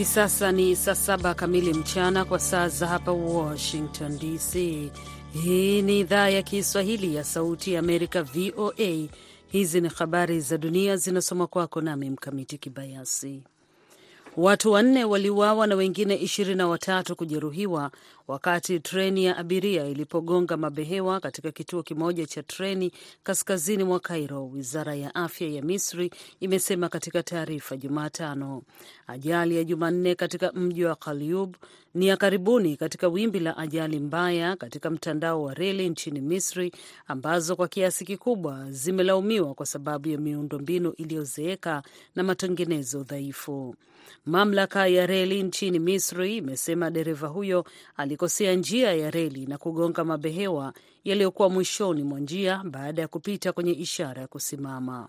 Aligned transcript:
Hivi 0.00 0.10
sasa 0.12 0.52
ni 0.52 0.76
saa 0.76 0.94
saba 0.94 1.34
kamili 1.34 1.74
mchana 1.74 2.24
kwa 2.24 2.38
saa 2.38 2.68
za 2.68 2.86
hapa 2.86 3.12
Washington 3.12 4.18
DC. 4.18 4.54
Hii 5.32 5.82
ni 5.82 6.00
idhaa 6.00 6.28
ya 6.28 6.42
Kiswahili 6.42 7.14
ya 7.14 7.24
Sauti 7.24 7.72
ya 7.72 7.78
Amerika, 7.80 8.22
VOA. 8.22 9.08
Hizi 9.48 9.80
ni 9.80 9.88
habari 9.88 10.40
za 10.40 10.58
dunia 10.58 10.96
zinasoma 10.96 11.46
kwako 11.46 11.80
nami 11.80 12.10
Mkamiti 12.10 12.58
Kibayasi. 12.58 13.42
Watu 14.36 14.72
wanne 14.72 15.04
waliuawa 15.04 15.66
na 15.66 15.74
wengine 15.74 16.14
ishirini 16.16 16.56
na 16.56 16.68
watatu 16.68 17.16
kujeruhiwa 17.16 17.90
wakati 18.30 18.80
treni 18.80 19.24
ya 19.24 19.36
abiria 19.36 19.86
ilipogonga 19.86 20.56
mabehewa 20.56 21.20
katika 21.20 21.50
kituo 21.52 21.82
kimoja 21.82 22.26
cha 22.26 22.42
treni 22.42 22.92
kaskazini 23.22 23.84
mwa 23.84 24.00
Cairo, 24.00 24.46
wizara 24.48 24.94
ya 24.94 25.14
afya 25.14 25.48
ya 25.48 25.62
Misri 25.62 26.10
imesema 26.40 26.88
katika 26.88 27.22
taarifa 27.22 27.76
Jumatano. 27.76 28.62
Ajali 29.06 29.56
ya 29.56 29.64
Jumanne 29.64 30.14
katika 30.14 30.52
mji 30.52 30.84
wa 30.84 30.94
Kalyub 30.96 31.56
ni 31.94 32.06
ya 32.06 32.16
karibuni 32.16 32.76
katika 32.76 33.08
wimbi 33.08 33.40
la 33.40 33.56
ajali 33.56 34.00
mbaya 34.00 34.56
katika 34.56 34.90
mtandao 34.90 35.42
wa 35.42 35.54
reli 35.54 35.88
nchini 35.88 36.20
Misri 36.20 36.72
ambazo 37.06 37.56
kwa 37.56 37.68
kiasi 37.68 38.04
kikubwa 38.04 38.66
zimelaumiwa 38.70 39.54
kwa 39.54 39.66
sababu 39.66 40.08
ya 40.08 40.18
miundombinu 40.18 40.92
iliyozeeka 40.92 41.82
na 42.14 42.22
matengenezo 42.22 43.02
dhaifu. 43.02 43.76
Mamlaka 44.26 44.86
ya 44.86 45.06
reli 45.06 45.42
nchini 45.42 45.78
Misri 45.78 46.36
imesema 46.36 46.90
dereva 46.90 47.28
huyo 47.28 47.64
alikosea 48.20 48.54
njia 48.54 48.92
ya 48.94 49.10
reli 49.10 49.46
na 49.46 49.58
kugonga 49.58 50.04
mabehewa 50.04 50.72
yaliyokuwa 51.04 51.50
mwishoni 51.50 52.02
mwa 52.02 52.20
njia 52.20 52.62
baada 52.64 53.02
ya 53.02 53.08
kupita 53.08 53.52
kwenye 53.52 53.72
ishara 53.72 54.22
ya 54.22 54.28
kusimama. 54.28 55.08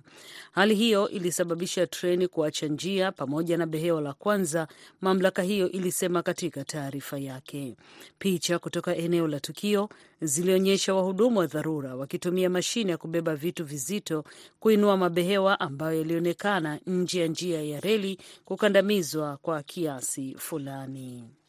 Hali 0.51 0.75
hiyo 0.75 1.09
ilisababisha 1.09 1.87
treni 1.87 2.27
kuacha 2.27 2.67
njia 2.67 3.11
pamoja 3.11 3.57
na 3.57 3.65
behewa 3.65 4.01
la 4.01 4.13
kwanza, 4.13 4.67
mamlaka 5.01 5.41
hiyo 5.41 5.71
ilisema 5.71 6.23
katika 6.23 6.63
taarifa 6.63 7.19
yake. 7.19 7.75
Picha 8.19 8.59
kutoka 8.59 8.95
eneo 8.95 9.27
la 9.27 9.39
tukio 9.39 9.89
zilionyesha 10.21 10.93
wahudumu 10.93 11.39
wa 11.39 11.47
dharura 11.47 11.95
wakitumia 11.95 12.49
mashine 12.49 12.91
ya 12.91 12.97
kubeba 12.97 13.35
vitu 13.35 13.65
vizito 13.65 14.23
kuinua 14.59 14.97
mabehewa 14.97 15.59
ambayo 15.59 15.97
yalionekana 15.97 16.79
nje 16.87 17.19
ya 17.21 17.27
njia 17.27 17.61
ya 17.61 17.79
reli 17.79 18.17
kukandamizwa 18.45 19.37
kwa 19.37 19.63
kiasi 19.63 20.35
fulani. 20.37 21.40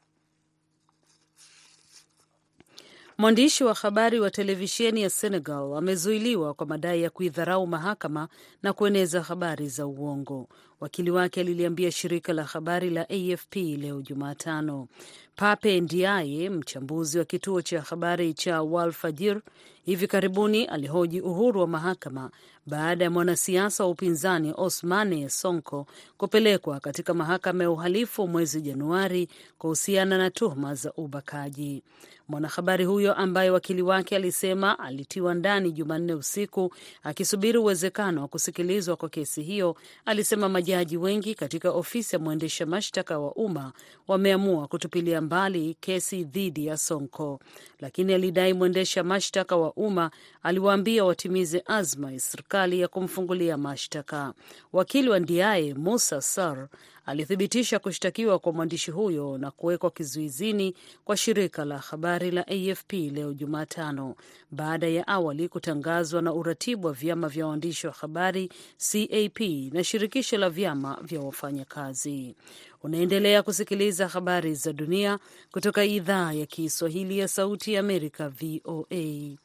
Mwandishi 3.23 3.65
wa 3.65 3.75
habari 3.75 4.21
wa 4.21 4.31
televisheni 4.31 5.03
ya 5.03 5.11
Senegal 5.11 5.75
amezuiliwa 5.77 6.55
kwa 6.55 6.67
madai 6.67 7.03
ya 7.03 7.11
kuidharau 7.11 7.67
mahakama 7.67 8.29
na 8.63 8.73
kueneza 8.73 9.23
habari 9.23 9.69
za 9.69 9.87
uongo. 9.87 10.49
Wakili 10.81 11.11
wake 11.11 11.41
aliliambia 11.41 11.93
shirika 11.93 12.33
la 12.33 12.45
habari 12.45 12.91
la 12.91 13.07
AFP 13.11 13.57
leo 13.57 14.03
Jumatano. 14.03 14.89
Pape 15.37 15.81
Ndiaye, 15.81 16.51
mchambuzi 16.51 17.19
wa 17.19 17.25
kituo 17.25 17.63
cha 17.63 17.81
habari 17.83 18.35
cha 18.35 18.63
Walfajir, 18.63 19.41
hivi 19.85 20.07
karibuni 20.07 20.65
alihoji 20.65 21.21
uhuru 21.21 21.61
wa 21.61 21.67
mahakama 21.67 22.31
baada 22.67 23.05
ya 23.05 23.11
mwanasiasa 23.11 23.85
wa 23.85 23.91
upinzani 23.91 24.55
Osmane 24.57 25.29
Sonko 25.29 25.87
kupelekwa 26.17 26.81
katika 26.81 27.15
mahakama 27.15 27.65
ya 27.65 27.71
uhalifu 27.71 28.29
mwezi 28.29 28.61
Januari 28.63 29.29
kuhusiana 29.59 30.19
na 30.19 30.31
tuhuma 30.31 30.75
za 30.75 30.93
ubakaji. 30.93 31.83
Mwanahabari 32.29 32.85
huyo 32.85 33.15
ambaye 33.15 33.51
wakili 33.51 33.83
wake 33.83 34.17
alisema 34.17 34.79
alitiwa 34.79 35.35
ndani 35.35 35.73
Jumanne 35.73 36.15
usiku 36.15 36.75
akisubiri 37.03 37.59
uwezekano 37.59 38.21
wa 38.23 38.29
kusikilizwa 38.29 38.97
kwa 38.97 39.09
kesi 39.09 39.43
hiyo, 39.43 39.77
alisema 40.05 40.49
majaji 40.49 40.97
wengi 40.97 41.35
katika 41.35 41.71
ofisi 41.71 42.17
ya 42.17 42.21
mwendesha 42.21 42.67
mashtaka 42.67 43.19
wa 43.19 43.33
umma 43.35 43.73
wameamua 44.09 44.69
kutupilia 44.69 45.21
mbali 45.23 45.77
kesi 45.81 46.25
dhidi 46.25 46.67
ya 46.67 46.77
Sonko, 46.77 47.41
lakini 47.81 48.15
alidai 48.15 48.53
mwendesha 48.53 49.05
mashtaka 49.05 49.57
wa 49.57 49.73
umma 49.73 50.11
aliwaambia 50.43 51.05
watimize 51.05 51.63
azma 51.67 52.13
ya 52.13 52.21
serikali 52.21 52.81
ya 52.81 52.89
kumfungulia 52.89 53.57
mashtaka. 53.57 54.35
Wakili 54.73 55.09
wa 55.09 55.19
Ndiaye 55.21 55.75
Musa 55.75 56.21
Sar 56.21 56.69
alithibitisha 57.07 57.79
kushtakiwa 57.79 58.39
kwa 58.39 58.53
mwandishi 58.53 58.91
huyo 58.91 59.39
na 59.39 59.51
kuwekwa 59.51 59.91
kizuizini 59.91 60.75
kwa 61.05 61.17
shirika 61.17 61.65
la 61.65 61.79
habari 61.79 62.31
la 62.31 62.47
AFP 62.49 62.93
leo 62.93 63.35
Jumatano, 63.35 64.15
baada 64.51 64.87
ya 64.89 65.07
awali 65.09 65.49
kutangazwa 65.49 66.23
na 66.23 66.33
uratibu 66.33 66.87
wa 66.87 66.93
vyama 66.93 67.29
vya 67.29 67.47
waandishi 67.47 67.87
wa 67.87 67.93
habari 67.93 68.49
CAP 68.93 69.41
na 69.73 69.85
shirikisho 69.85 70.39
la 70.39 70.51
vyama 70.51 70.99
vya 71.03 71.21
wafanyakazi. 71.21 72.35
Unaendelea 72.83 73.43
kusikiliza 73.43 74.09
habari 74.09 74.55
za 74.55 74.73
dunia 74.73 75.19
kutoka 75.53 75.85
idhaa 75.85 76.33
ya 76.33 76.47
Kiswahili 76.47 77.19
ya 77.19 77.29
Sauti 77.29 77.73
ya 77.75 77.81
Amerika, 77.81 78.29
VOA. 78.29 79.37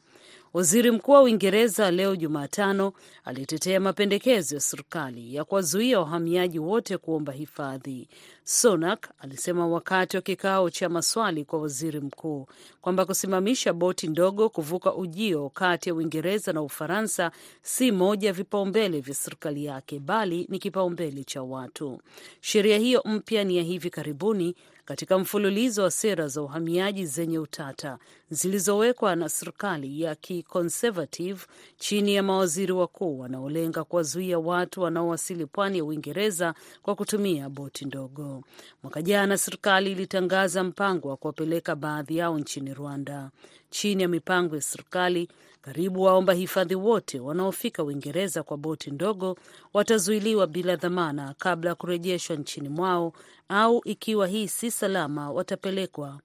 Waziri 0.52 0.90
Mkuu 0.90 1.12
wa 1.12 1.22
Uingereza 1.22 1.90
leo 1.90 2.16
Jumatano 2.16 2.92
alitetea 3.24 3.80
mapendekezo 3.80 4.54
ya 4.54 4.60
serikali 4.60 5.34
ya 5.34 5.44
kuwazuia 5.44 6.00
wahamiaji 6.00 6.58
wote 6.58 6.98
kuomba 6.98 7.32
hifadhi. 7.32 8.08
Sunak 8.44 9.10
alisema 9.18 9.66
wakati 9.68 10.16
wa 10.16 10.22
kikao 10.22 10.70
cha 10.70 10.88
maswali 10.88 11.44
kwa 11.44 11.58
waziri 11.60 12.00
mkuu 12.00 12.46
kwamba 12.80 13.04
kusimamisha 13.06 13.72
boti 13.72 14.08
ndogo 14.08 14.48
kuvuka 14.48 14.94
ujio 14.94 15.48
kati 15.48 15.88
ya 15.88 15.94
Uingereza 15.94 16.52
na 16.52 16.62
Ufaransa 16.62 17.30
si 17.62 17.92
moja 17.92 18.28
ya 18.28 18.32
vipaumbele 18.34 19.00
vya 19.00 19.14
serikali 19.14 19.64
yake, 19.64 19.98
bali 20.00 20.46
ni 20.50 20.58
kipaumbele 20.58 21.24
cha 21.24 21.42
watu. 21.42 22.00
Sheria 22.40 22.78
hiyo 22.78 23.02
mpya 23.04 23.44
ni 23.44 23.56
ya 23.56 23.62
hivi 23.62 23.90
karibuni 23.90 24.54
katika 24.84 25.18
mfululizo 25.18 25.82
wa 25.82 25.90
sera 25.90 26.28
za 26.28 26.42
uhamiaji 26.42 27.06
zenye 27.06 27.38
utata 27.38 27.98
zilizowekwa 28.30 29.16
na 29.16 29.28
serikali 29.28 30.00
ya 30.00 30.14
kiconservative 30.14 31.40
chini 31.76 32.14
ya 32.14 32.22
mawaziri 32.22 32.72
wakuu 32.72 33.18
wanaolenga 33.18 33.84
kuwazuia 33.84 34.38
watu 34.38 34.80
wanaowasili 34.80 35.46
pwani 35.46 35.78
ya 35.78 35.84
Uingereza 35.84 36.54
kwa 36.82 36.94
kutumia 36.94 37.48
boti 37.48 37.84
ndogo. 37.84 38.42
Mwaka 38.82 39.02
jana 39.02 39.38
serikali 39.38 39.92
ilitangaza 39.92 40.64
mpango 40.64 41.08
wa 41.08 41.16
kuwapeleka 41.16 41.76
baadhi 41.76 42.16
yao 42.16 42.38
nchini 42.38 42.74
Rwanda. 42.74 43.30
Chini 43.70 44.02
ya 44.02 44.08
mipango 44.08 44.54
ya 44.56 44.62
serikali, 44.62 45.28
karibu 45.62 46.02
waomba 46.02 46.32
hifadhi 46.32 46.74
wote 46.74 47.20
wanaofika 47.20 47.84
Uingereza 47.84 48.42
kwa 48.42 48.56
boti 48.56 48.90
ndogo 48.90 49.36
watazuiliwa 49.74 50.46
bila 50.46 50.76
dhamana 50.76 51.34
kabla 51.38 51.70
ya 51.70 51.74
kurejeshwa 51.74 52.36
nchini 52.36 52.68
mwao, 52.68 53.12
au 53.48 53.82
ikiwa 53.84 54.26
hii 54.26 54.48
si 54.48 54.70
salama, 54.70 55.30
watapelekwa 55.32 56.20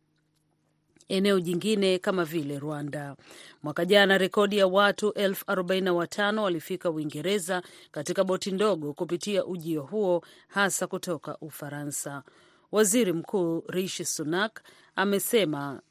eneo 1.09 1.39
jingine 1.39 1.99
kama 1.99 2.25
vile 2.25 2.59
Rwanda. 2.59 3.15
Mwaka 3.63 3.85
jana 3.85 4.17
rekodi 4.17 4.57
ya 4.57 4.67
watu 4.67 5.11
elfu 5.11 5.43
arobaini 5.47 5.85
na 5.85 5.93
watano 5.93 6.43
walifika 6.43 6.89
Uingereza 6.91 7.61
katika 7.91 8.23
boti 8.23 8.51
ndogo 8.51 8.93
kupitia 8.93 9.45
ujio 9.45 9.81
huo, 9.81 10.23
hasa 10.47 10.87
kutoka 10.87 11.37
Ufaransa. 11.41 12.23
Waziri 12.71 13.13
Mkuu 13.13 13.63
Rishi 13.67 14.05
Sunak 14.05 14.61
amesema 14.95 15.81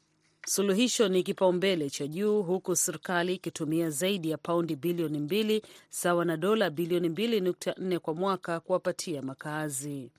suluhisho 0.45 1.07
ni 1.07 1.23
kipaumbele 1.23 1.89
cha 1.89 2.07
juu 2.07 2.41
huku 2.43 2.75
serikali 2.75 3.33
ikitumia 3.35 3.89
zaidi 3.89 4.29
ya 4.29 4.37
paundi 4.37 4.75
bilioni 4.75 5.19
mbili 5.19 5.61
sawa 5.89 6.25
na 6.25 6.37
dola 6.37 6.69
bilioni 6.69 7.09
mbili 7.09 7.41
nukta 7.41 7.75
nne 7.77 7.99
kwa 7.99 8.13
mwaka 8.13 8.59
kuwapatia 8.59 9.21
makazi. 9.21 10.11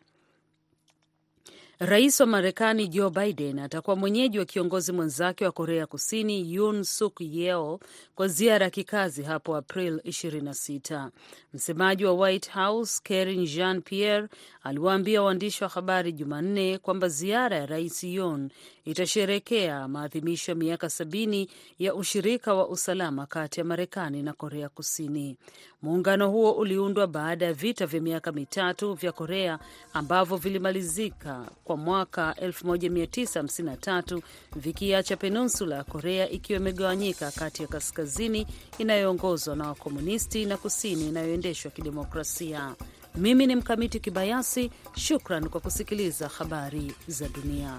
Rais 1.78 2.20
wa 2.20 2.26
Marekani 2.26 2.88
Joe 2.88 3.10
Biden 3.10 3.58
atakuwa 3.58 3.96
mwenyeji 3.96 4.38
wa 4.38 4.44
kiongozi 4.44 4.92
mwenzake 4.92 5.44
wa 5.44 5.52
Korea 5.52 5.86
Kusini 5.86 6.54
Yoon 6.54 6.82
Suk 6.84 7.20
Yeol 7.20 7.78
kwa 8.14 8.28
ziara 8.28 8.64
ya 8.64 8.70
kikazi 8.70 9.22
hapo 9.22 9.56
April 9.56 9.96
26. 9.96 11.10
Msemaji 11.54 12.04
wa 12.04 12.12
White 12.12 12.50
House 12.52 13.00
Karine 13.04 13.46
Jean 13.46 13.82
Pierre 13.82 14.28
aliwaambia 14.62 15.22
waandishi 15.22 15.64
wa 15.64 15.70
habari 15.70 16.12
Jumanne 16.12 16.78
kwamba 16.78 17.08
ziara 17.08 17.56
ya 17.56 17.66
rais 17.66 18.04
Yoon 18.04 18.50
itasherekea 18.84 19.88
maadhimisho 19.88 20.52
ya 20.52 20.56
miaka 20.56 20.90
sabini 20.90 21.48
ya 21.78 21.94
ushirika 21.94 22.54
wa 22.54 22.68
usalama 22.68 23.26
kati 23.26 23.60
ya 23.60 23.64
Marekani 23.66 24.22
na 24.22 24.32
Korea 24.32 24.68
Kusini. 24.68 25.36
Muungano 25.82 26.30
huo 26.30 26.52
uliundwa 26.52 27.06
baada 27.06 27.46
ya 27.46 27.52
vita 27.52 27.86
vya 27.86 28.00
miaka 28.00 28.32
mitatu 28.32 28.94
vya 28.94 29.12
Korea 29.12 29.58
ambavyo 29.92 30.36
vilimalizika 30.36 31.46
kwa 31.64 31.76
mwaka 31.76 32.34
1953 32.42 34.20
vikiacha 34.56 35.16
peninsula 35.16 35.76
ya 35.76 35.84
Korea 35.84 36.30
ikiwa 36.30 36.58
imegawanyika 36.60 37.30
kati 37.30 37.62
ya 37.62 37.68
kaskazini 37.68 38.46
inayoongozwa 38.78 39.56
na 39.56 39.68
wakomunisti 39.68 40.44
na 40.46 40.56
kusini 40.56 41.08
inayoendeshwa 41.08 41.70
kidemokrasia. 41.70 42.74
Mimi 43.14 43.46
ni 43.46 43.56
Mkamiti 43.56 44.00
Kibayasi, 44.00 44.70
shukran 44.96 45.48
kwa 45.48 45.60
kusikiliza 45.60 46.28
habari 46.28 46.92
za 47.08 47.28
dunia. 47.28 47.78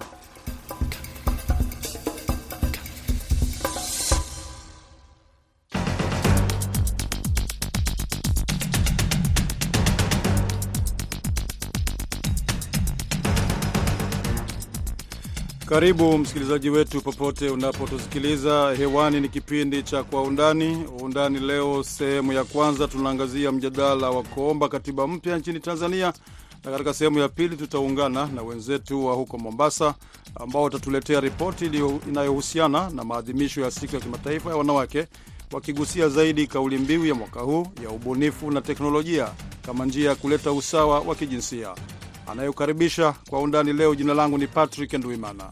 Karibu 15.69 16.17
msikilizaji 16.17 16.69
wetu 16.69 17.01
popote 17.01 17.49
unapotusikiliza 17.49 18.75
hewani. 18.77 19.21
Ni 19.21 19.29
kipindi 19.29 19.83
cha 19.83 20.03
Kwa 20.03 20.21
Undani. 20.21 20.85
Undani 21.01 21.39
leo, 21.39 21.83
sehemu 21.83 22.33
ya 22.33 22.43
kwanza, 22.43 22.87
tunaangazia 22.87 23.51
mjadala 23.51 24.09
wa 24.09 24.23
kuomba 24.23 24.69
katiba 24.69 25.07
mpya 25.07 25.37
nchini 25.37 25.59
Tanzania, 25.59 26.13
na 26.65 26.71
katika 26.71 26.93
sehemu 26.93 27.19
ya 27.19 27.29
pili 27.29 27.57
tutaungana 27.57 28.25
na 28.27 28.41
wenzetu 28.41 29.05
wa 29.05 29.13
huko 29.13 29.37
Mombasa 29.37 29.93
ambao 30.35 30.63
watatuletea 30.63 31.19
ripoti 31.19 31.71
inayohusiana 32.09 32.89
na 32.89 33.03
maadhimisho 33.03 33.61
ya 33.61 33.71
siku 33.71 33.95
ya 33.95 34.01
kimataifa 34.01 34.49
ya 34.49 34.55
wanawake, 34.55 35.07
wakigusia 35.51 36.09
zaidi 36.09 36.47
kauli 36.47 36.77
mbiu 36.77 37.05
ya 37.05 37.15
mwaka 37.15 37.39
huu 37.39 37.67
ya 37.83 37.89
ubunifu 37.89 38.51
na 38.51 38.61
teknolojia 38.61 39.27
kama 39.65 39.85
njia 39.85 40.09
ya 40.09 40.15
kuleta 40.15 40.51
usawa 40.51 40.99
wa 40.99 41.15
kijinsia. 41.15 41.75
Anayokaribisha 42.27 43.13
kwa 43.29 43.39
undani 43.39 43.73
leo, 43.73 43.95
jina 43.95 44.13
langu 44.13 44.37
ni 44.37 44.47
Patrick 44.47 44.93
Ndwimana. 44.93 45.43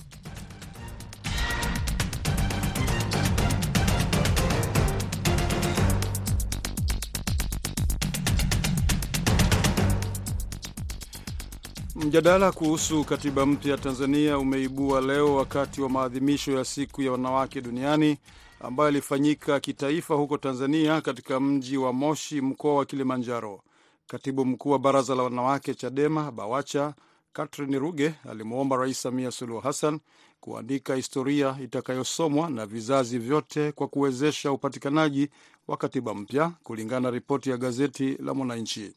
Mjadala 11.96 12.52
kuhusu 12.52 13.04
katiba 13.04 13.46
mpya 13.46 13.78
Tanzania 13.78 14.38
umeibua 14.40 15.02
leo 15.02 15.36
wakati 15.36 15.82
wa 15.82 15.90
maadhimisho 15.90 16.52
ya 16.52 16.66
siku 16.66 17.02
ya 17.02 17.12
wanawake 17.12 17.62
duniani 17.62 18.18
ambayo 18.60 18.90
ilifanyika 18.90 19.60
kitaifa 19.60 20.16
huko 20.16 20.38
Tanzania, 20.38 21.02
katika 21.02 21.40
mji 21.40 21.78
wa 21.78 21.94
Moshi, 21.94 22.42
mkoa 22.42 22.76
wa 22.76 22.86
Kilimanjaro. 22.86 23.62
Katibu 24.08 24.46
mkuu 24.46 24.70
wa 24.70 24.80
baraza 24.80 25.16
la 25.16 25.24
wanawake 25.24 25.74
CHADEMA 25.74 26.32
BAWACHA 26.32 26.94
Catherine 27.34 27.80
Ruge 27.80 28.14
alimwomba 28.30 28.76
Rais 28.78 29.02
Samia 29.02 29.32
Suluhu 29.32 29.60
Hassan 29.62 30.00
kuandika 30.42 30.96
historia 30.96 31.58
itakayosomwa 31.64 32.50
na 32.50 32.66
vizazi 32.66 33.20
vyote 33.20 33.72
kwa 33.72 33.88
kuwezesha 33.88 34.52
upatikanaji 34.52 35.30
wa 35.68 35.78
katiba 35.78 36.14
mpya, 36.14 36.52
kulingana 36.64 37.00
na 37.00 37.12
ripoti 37.12 37.50
ya 37.50 37.58
gazeti 37.58 38.18
la 38.18 38.34
Mwananchi. 38.34 38.94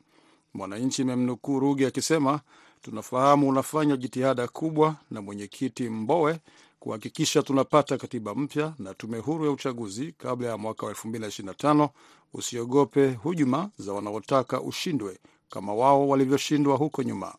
Mwananchi 0.55 1.03
imemnukuu 1.03 1.61
Ruge 1.61 1.87
akisema, 1.87 2.41
tunafahamu 2.83 3.49
unafanya 3.49 3.97
jitihada 3.97 4.49
kubwa 4.49 4.97
na 5.11 5.23
mwenyekiti 5.23 5.89
Mbowe 5.91 6.39
kuhakikisha 6.87 7.43
tunapata 7.43 7.99
katiba 7.99 8.35
mpya 8.35 8.75
na 8.79 8.95
tume 8.95 9.19
huru 9.19 9.45
ya 9.45 9.51
uchaguzi 9.51 10.13
kabla 10.19 10.49
ya 10.49 10.57
mwaka 10.59 10.87
wa 10.87 10.93
2025. 10.93 11.89
Usiogope 12.35 13.13
hujuma 13.13 13.71
za 13.79 13.93
wanaotaka 13.93 14.61
ushindwe 14.61 15.19
kama 15.51 15.75
wao 15.75 16.09
walivyoshindwa 16.09 16.77
huko 16.77 17.03
nyuma. 17.03 17.35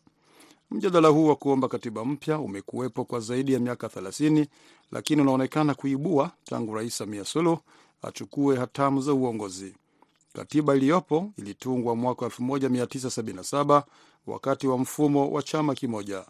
Mjadala 0.72 1.08
huu 1.08 1.28
wa 1.28 1.36
kuomba 1.36 1.68
katiba 1.68 2.06
mpya 2.06 2.40
umekuwepo 2.40 3.06
kwa 3.06 3.20
zaidi 3.20 3.54
ya 3.54 3.60
miaka 3.60 3.88
30, 3.88 4.48
lakini 4.92 5.22
unaonekana 5.22 5.74
kuibua 5.74 6.32
tangu 6.44 6.76
Rais 6.76 6.98
Samia 6.98 7.26
Suluhu 7.26 7.62
achukue 8.02 8.58
hatamu 8.58 9.02
za 9.02 9.14
uongozi. 9.14 9.76
Katiba 10.34 10.76
iliyopo 10.76 11.32
ilitungwa 11.38 11.96
mwaka 11.96 12.26
1977 12.26 13.84
wakati 14.28 14.68
wa 14.68 14.78
mfumo 14.78 15.32
wa 15.32 15.44
chama 15.44 15.76
kimoja. 15.76 16.26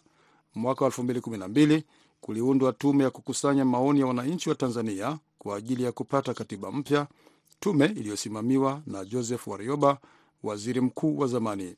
Mwaka 0.54 0.84
2012 0.84 1.82
kuliundwa 2.20 2.72
tume 2.72 3.04
ya 3.04 3.10
kukusanya 3.10 3.64
maoni 3.64 4.00
ya 4.00 4.06
wananchi 4.06 4.48
wa 4.48 4.54
Tanzania 4.54 5.18
kwa 5.38 5.56
ajili 5.56 5.82
ya 5.82 5.92
kupata 5.92 6.34
katiba 6.34 6.72
mpya, 6.72 7.06
tume 7.60 7.86
iliyosimamiwa 7.86 8.82
na 8.86 9.04
Joseph 9.04 9.46
Warioba, 9.46 9.98
waziri 10.42 10.80
mkuu 10.80 11.18
wa 11.18 11.26
zamani. 11.26 11.76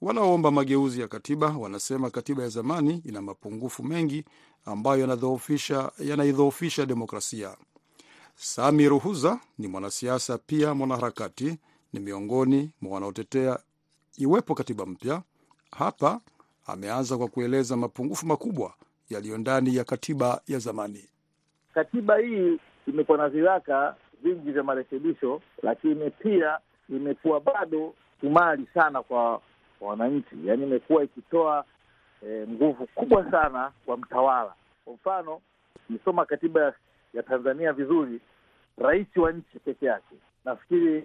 Wanaoomba 0.00 0.50
mageuzi 0.50 1.00
ya 1.00 1.08
katiba 1.08 1.46
wanasema 1.58 2.10
katiba 2.10 2.42
ya 2.42 2.48
zamani 2.48 3.02
ina 3.04 3.22
mapungufu 3.22 3.84
mengi 3.84 4.24
ambayo 4.64 5.18
yanaidhoofisha 5.98 6.86
demokrasia. 6.86 7.56
Sami 8.36 8.88
Ruhuza 8.88 9.40
ni 9.58 9.68
mwanasiasa 9.68 10.38
pia 10.38 10.74
mwanaharakati, 10.74 11.58
ni 11.92 12.00
miongoni 12.00 12.70
mwa 12.80 12.92
wanaotetea 12.94 13.58
iwepo 14.16 14.54
katiba 14.54 14.86
mpya. 14.86 15.22
Hapa 15.70 16.20
ameanza 16.66 17.16
kwa 17.18 17.28
kueleza 17.28 17.76
mapungufu 17.76 18.26
makubwa 18.26 18.74
yaliyo 19.10 19.38
ndani 19.38 19.76
ya 19.76 19.84
katiba 19.84 20.40
ya 20.46 20.58
zamani. 20.58 21.04
Katiba 21.74 22.16
hii 22.18 22.58
imekuwa 22.86 23.18
na 23.18 23.28
viraka 23.28 23.94
vingi 24.22 24.50
vya 24.52 24.62
marekebisho, 24.62 25.40
lakini 25.62 26.10
pia 26.10 26.58
imekuwa 26.88 27.40
bado 27.40 27.94
sumari 28.20 28.66
sana 28.74 29.02
kwa 29.02 29.40
wananchi, 29.80 30.36
yaani 30.44 30.62
imekuwa 30.62 31.04
ikitoa 31.04 31.64
e, 32.26 32.46
nguvu 32.48 32.86
kubwa 32.86 33.30
sana 33.30 33.72
kwa 33.86 33.96
mtawala. 33.96 34.52
Kwa 34.84 34.94
mfano, 34.94 35.40
ukisoma 35.90 36.24
katiba 36.26 36.74
ya, 37.14 37.22
Tanzania 37.22 37.72
vizuri, 37.72 38.20
rais 38.78 39.16
wa 39.16 39.32
nchi 39.32 39.58
peke 39.58 39.86
yake, 39.86 40.14
nafikiri 40.44 41.04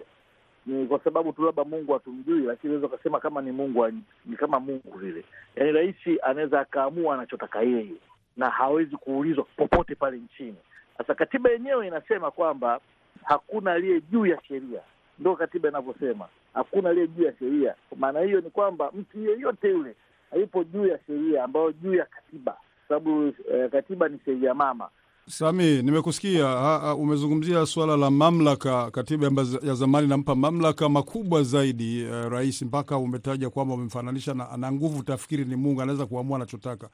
ni 0.66 0.86
kwa 0.86 1.00
sababu 1.04 1.32
tu 1.32 1.42
labda 1.44 1.64
Mungu 1.64 1.92
hatumjui, 1.92 2.40
lakini 2.42 2.72
unaweza 2.74 2.94
ukasema 2.94 3.20
kama 3.20 3.42
ni 3.42 3.52
Mungu 3.52 3.86
ni 4.26 4.36
kama 4.36 4.60
Mungu 4.60 4.98
vile. 4.98 5.24
Yaani 5.56 5.72
rais 5.72 5.96
anaweza 6.22 6.60
akaamua 6.60 7.14
anachotaka 7.14 7.62
yeye 7.62 7.94
na 8.36 8.50
hawezi 8.50 8.96
kuulizwa 8.96 9.44
popote 9.56 9.94
pale 9.94 10.16
nchini. 10.16 10.56
Sasa 10.98 11.14
katiba 11.14 11.50
yenyewe 11.50 11.86
inasema 11.86 12.30
kwamba 12.30 12.80
hakuna 13.24 13.72
aliye 13.72 14.00
juu 14.00 14.26
ya 14.26 14.40
sheria, 14.48 14.80
ndo 15.18 15.36
katiba 15.36 15.68
inavyosema, 15.68 16.28
hakuna 16.54 16.90
aliye 16.90 17.08
juu 17.08 17.22
ya 17.24 17.34
sheria. 17.38 17.74
Kwa 17.88 17.98
maana 17.98 18.20
hiyo 18.20 18.40
ni 18.40 18.50
kwamba 18.50 18.90
mtu 18.94 19.20
yeyote 19.20 19.68
yule 19.70 19.94
hayupo 20.30 20.64
juu 20.64 20.86
ya 20.86 20.98
sheria, 21.06 21.44
ambayo 21.44 21.72
juu 21.72 21.94
ya 21.94 22.04
katiba, 22.04 22.56
sababu 22.88 23.32
eh, 23.52 23.70
katiba 23.70 24.08
ni 24.08 24.18
sheria 24.24 24.54
mama. 24.54 24.88
Sami, 25.28 25.82
nimekusikia 25.82 26.46
ha, 26.46 26.94
umezungumzia 26.94 27.66
suala 27.66 27.96
la 27.96 28.10
mamlaka. 28.10 28.90
Katiba 28.90 29.26
ya 29.62 29.74
zamani 29.74 30.06
inampa 30.06 30.34
mamlaka 30.34 30.88
makubwa 30.88 31.42
zaidi 31.42 32.06
uh, 32.06 32.32
rais, 32.32 32.62
mpaka 32.62 32.98
umetaja 32.98 33.50
kwamba 33.50 33.74
umemfananisha 33.74 34.34
na 34.34 34.50
ana 34.50 34.72
nguvu, 34.72 35.02
tafikiri 35.02 35.44
ni 35.44 35.56
Mungu, 35.56 35.82
anaweza 35.82 36.06
kuamua 36.06 36.36
anachotaka. 36.36 36.88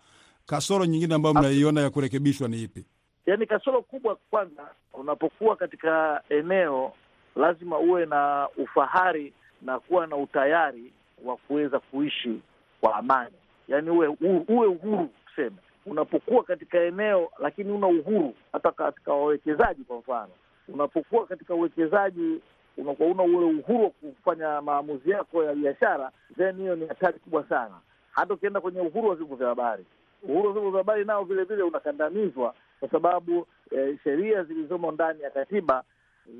Kasoro 0.47 0.85
nyingine 0.87 1.15
ambayo 1.15 1.35
mnaiona 1.35 1.81
ya 1.81 1.91
kurekebishwa 1.91 2.49
ni 2.49 2.63
ipi? 2.63 2.85
Yaani 3.27 3.47
kasoro 3.47 3.83
kubwa, 3.83 4.17
kwanza, 4.31 4.63
unapokuwa 4.95 5.57
katika 5.57 6.23
eneo 6.29 6.93
lazima 7.37 7.79
uwe 7.79 8.07
na 8.07 8.49
ufahari 8.57 9.33
na 9.63 9.79
kuwa 9.81 10.07
na 10.07 10.17
utayari 10.17 10.93
wa 11.25 11.37
kuweza 11.37 11.79
kuishi 11.81 12.41
kwa 12.81 12.97
amani, 12.97 13.35
yaani 13.69 13.91
uwe 13.91 14.09
uwe 14.49 14.67
uhuru 14.67 15.09
tuseme 15.27 15.57
unapokuwa 15.91 16.43
katika 16.45 16.79
eneo 16.81 17.31
lakini 17.39 17.73
una 17.73 17.87
uhuru 17.87 18.35
hata 18.53 18.73
katika 18.73 19.13
wawekezaji. 19.13 19.85
Kwa 19.85 19.99
mfano, 19.99 20.31
unapokuwa 20.69 21.27
katika 21.27 21.55
uwekezaji 21.55 22.41
unakuwa 22.77 23.09
una 23.09 23.23
ule 23.23 23.37
uhuru 23.61 23.85
wa 23.85 23.91
kufanya 23.91 24.61
maamuzi 24.63 25.11
yako 25.11 25.45
ya 25.45 25.55
biashara, 25.55 26.11
then 26.37 26.57
hiyo 26.57 26.77
ni 26.77 26.87
hatari 26.87 27.19
kubwa 27.19 27.45
sana. 27.49 27.75
Hata 28.13 28.35
ukienda 28.35 28.61
kwenye 28.61 28.81
uhuru 28.81 29.09
wa 29.09 29.15
vyombo 29.15 29.37
vya 29.37 29.49
habari, 29.49 29.85
uhuru 30.23 30.47
wa 30.47 30.53
vyombo 30.53 30.71
vya 30.71 30.79
habari 30.79 31.05
nao 31.05 31.25
vile 31.25 31.45
vile 31.45 31.63
unakandamizwa, 31.63 32.55
kwa 32.81 32.89
sababu 32.91 33.47
eh, 33.71 33.99
sheria 34.05 34.45
zilizomo 34.45 34.93
ndani 34.93 35.23
ya 35.23 35.31
katiba 35.31 35.85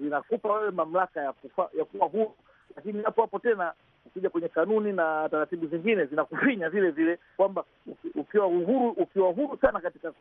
zinakupa 0.01 0.53
wewe 0.53 0.71
mamlaka 0.71 1.21
ya 1.23 1.33
kufa, 1.33 1.69
ya 1.79 1.85
kuwa 1.85 2.07
huru, 2.09 2.35
lakini 2.77 3.03
hapo 3.03 3.21
hapo 3.21 3.39
tena 3.39 3.73
ukija 4.11 4.31
kwenye 4.31 4.49
kanuni 4.49 4.93
na 4.93 5.29
taratibu 5.29 5.67
zingine 5.67 6.05
zinakufinya 6.05 6.71
vile 6.71 6.91
vile, 6.91 7.19
kwamba 7.37 7.65
ukiwa 8.15 8.47
uhuru 8.47 8.89
ukiwa 8.91 9.29
uhuru 9.29 9.59
sana 9.61 9.81
katika 9.81 10.13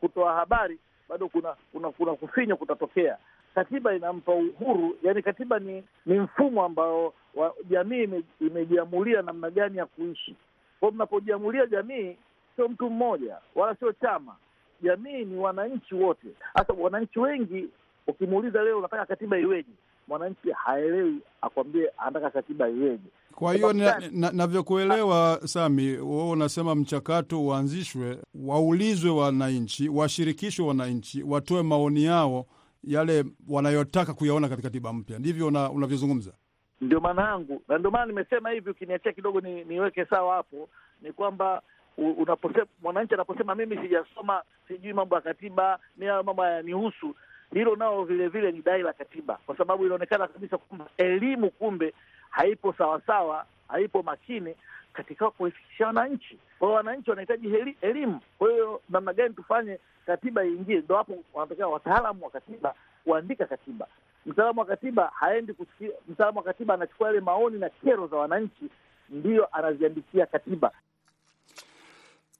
kutoa 0.00 0.32
habari, 0.34 0.78
bado 1.08 1.28
kuna 1.28 1.56
kuna, 1.72 1.90
kuna 1.90 2.14
kufinya 2.14 2.56
kutatokea. 2.56 3.16
Katiba 3.54 3.94
inampa 3.94 4.32
uhuru, 4.32 4.96
yani 5.02 5.22
katiba 5.22 5.58
ni 5.58 5.84
ni 6.06 6.18
mfumo 6.18 6.64
ambao 6.64 7.14
jamii 7.70 8.22
imejiamulia 8.40 9.22
namna 9.22 9.50
gani 9.50 9.78
ya 9.78 9.86
kuishi. 9.86 10.36
Kwa 10.80 10.92
mnapojiamulia 10.92 11.66
jamii, 11.66 12.16
sio 12.56 12.68
mtu 12.68 12.90
mmoja 12.90 13.36
wala 13.54 13.74
sio 13.74 13.92
chama, 13.92 14.36
jamii 14.82 15.24
ni 15.24 15.36
wananchi 15.38 15.94
wote. 15.94 16.28
Hasa 16.54 16.72
wananchi 16.72 17.18
wengi, 17.20 17.68
ukimuuliza 18.06 18.62
leo 18.62 18.78
unataka 18.78 19.06
katiba 19.06 19.38
iweje, 19.38 19.72
mwananchi 20.08 20.50
haelewi, 20.50 21.18
akwambie 21.42 21.90
anataka 21.98 22.30
katiba 22.30 22.68
iweje. 22.68 23.08
Kwa 23.34 23.54
hiyo 23.54 23.72
navyokuelewa, 24.32 25.28
na, 25.34 25.38
na 25.40 25.48
Sami, 25.48 25.86
wewe 25.86 26.30
unasema 26.30 26.74
mchakato 26.74 27.42
uanzishwe, 27.42 28.18
waulizwe 28.34 29.10
wananchi, 29.10 29.88
washirikishwe 29.88 30.66
wananchi, 30.66 31.22
watoe 31.22 31.62
maoni 31.62 32.04
yao 32.04 32.46
yale 32.84 33.24
wanayotaka 33.48 34.14
kuyaona 34.14 34.48
katika 34.48 34.68
katiba 34.68 34.92
mpya. 34.92 35.18
Ndivyo 35.18 35.46
unavyozungumza? 35.46 36.32
Ndio 36.80 37.00
maana 37.00 37.22
yangu, 37.22 37.62
na 37.68 37.78
ndio 37.78 37.90
maana 37.90 38.06
nimesema 38.06 38.50
hivi. 38.50 38.70
Ukiniachia 38.70 39.12
kidogo 39.12 39.40
ni, 39.40 39.64
niweke 39.64 40.04
sawa 40.06 40.34
hapo, 40.36 40.68
ni 41.02 41.12
kwamba 41.12 41.62
unaposema 41.96 42.66
mwananchi 42.82 43.14
anaposema 43.14 43.54
mimi 43.54 43.76
sijasoma, 43.76 44.42
sijui 44.68 44.92
mambo 44.92 45.14
ya 45.14 45.20
katiba, 45.20 45.78
mi 45.96 46.06
hayo 46.06 46.22
mambo 46.22 46.42
hayanihusu 46.42 47.14
hilo 47.58 47.76
nao 47.76 48.04
vile 48.04 48.28
vile 48.28 48.52
ni 48.52 48.62
dai 48.62 48.82
la 48.82 48.92
katiba, 48.92 49.38
kwa 49.46 49.56
sababu 49.56 49.86
inaonekana 49.86 50.28
kabisa 50.28 50.58
kwamba 50.58 50.86
elimu 50.96 51.50
kumbe 51.50 51.94
haipo 52.30 52.72
sawasawa, 52.72 53.44
haipo 53.68 54.02
makini 54.02 54.54
katika 54.92 55.30
kuifikishia 55.30 55.86
wananchi. 55.86 56.38
Kwa 56.58 56.68
hiyo 56.68 56.76
wananchi 56.76 57.10
wanahitaji 57.10 57.48
elimu. 57.80 58.20
Kwa 58.38 58.50
hiyo 58.50 58.80
namna 58.88 59.12
gani 59.12 59.34
tufanye 59.34 59.78
katiba 60.06 60.44
iingie? 60.44 60.76
Ndo 60.80 60.96
hapo 60.96 61.18
wanatokea 61.34 61.66
wataalamu 61.68 62.24
wa 62.24 62.30
katiba 62.30 62.74
kuandika 63.04 63.46
katiba. 63.46 63.86
Mtaalamu 64.26 64.60
wa 64.60 64.66
katiba 64.66 65.12
haendi 65.14 65.52
kusikia, 65.52 65.90
mtaalamu 66.08 66.38
wa 66.38 66.44
katiba 66.44 66.74
anachukua 66.74 67.06
yale 67.08 67.20
maoni 67.20 67.58
na 67.58 67.68
kero 67.70 68.06
za 68.06 68.16
wananchi, 68.16 68.64
ndiyo 69.10 69.48
anaziandikia 69.52 70.26
katiba. 70.26 70.70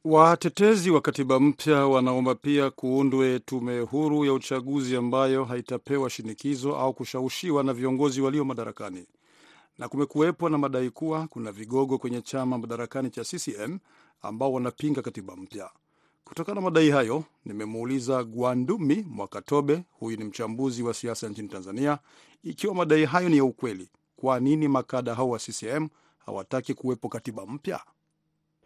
Watetezi 0.05 0.91
wa 0.91 1.01
katiba 1.01 1.41
mpya 1.41 1.87
wanaomba 1.87 2.35
pia 2.35 2.71
kuundwe 2.71 3.39
tume 3.39 3.81
huru 3.81 4.25
ya 4.25 4.33
uchaguzi 4.33 4.97
ambayo 4.97 5.45
haitapewa 5.45 6.11
shinikizo 6.11 6.77
au 6.77 6.95
kushawishiwa 6.95 7.65
na 7.65 7.73
viongozi 7.73 8.21
walio 8.21 8.45
madarakani. 8.45 9.07
Na 9.79 9.89
kumekuwepo 9.89 10.49
na 10.49 10.59
madai 10.59 10.91
kuwa 10.91 11.27
kuna 11.29 11.53
vigogo 11.53 11.99
kwenye 11.99 12.23
chama 12.23 12.59
madarakani 12.59 13.11
cha 13.11 13.25
CCM 13.25 13.79
ambao 14.23 14.53
wanapinga 14.53 15.03
katiba 15.03 15.37
mpya. 15.37 15.71
Kutokana 16.25 16.55
na 16.55 16.61
madai 16.61 16.91
hayo, 16.91 17.25
nimemuuliza 17.45 18.25
Gwandumi 18.25 19.07
Mwakatobe, 19.09 19.83
huyu 19.91 20.17
ni 20.17 20.25
mchambuzi 20.25 20.83
wa 20.83 20.95
siasa 20.95 21.29
nchini 21.29 21.49
Tanzania, 21.49 21.99
ikiwa 22.43 22.75
madai 22.75 23.05
hayo 23.05 23.29
ni 23.29 23.37
ya 23.37 23.45
ukweli, 23.45 23.89
kwa 24.17 24.41
nini 24.41 24.69
makada 24.69 25.15
hao 25.15 25.29
wa 25.31 25.39
CCM 25.39 25.89
hawataki 26.27 26.75
kuwepo 26.75 27.09
katiba 27.09 27.47
mpya? 27.47 27.81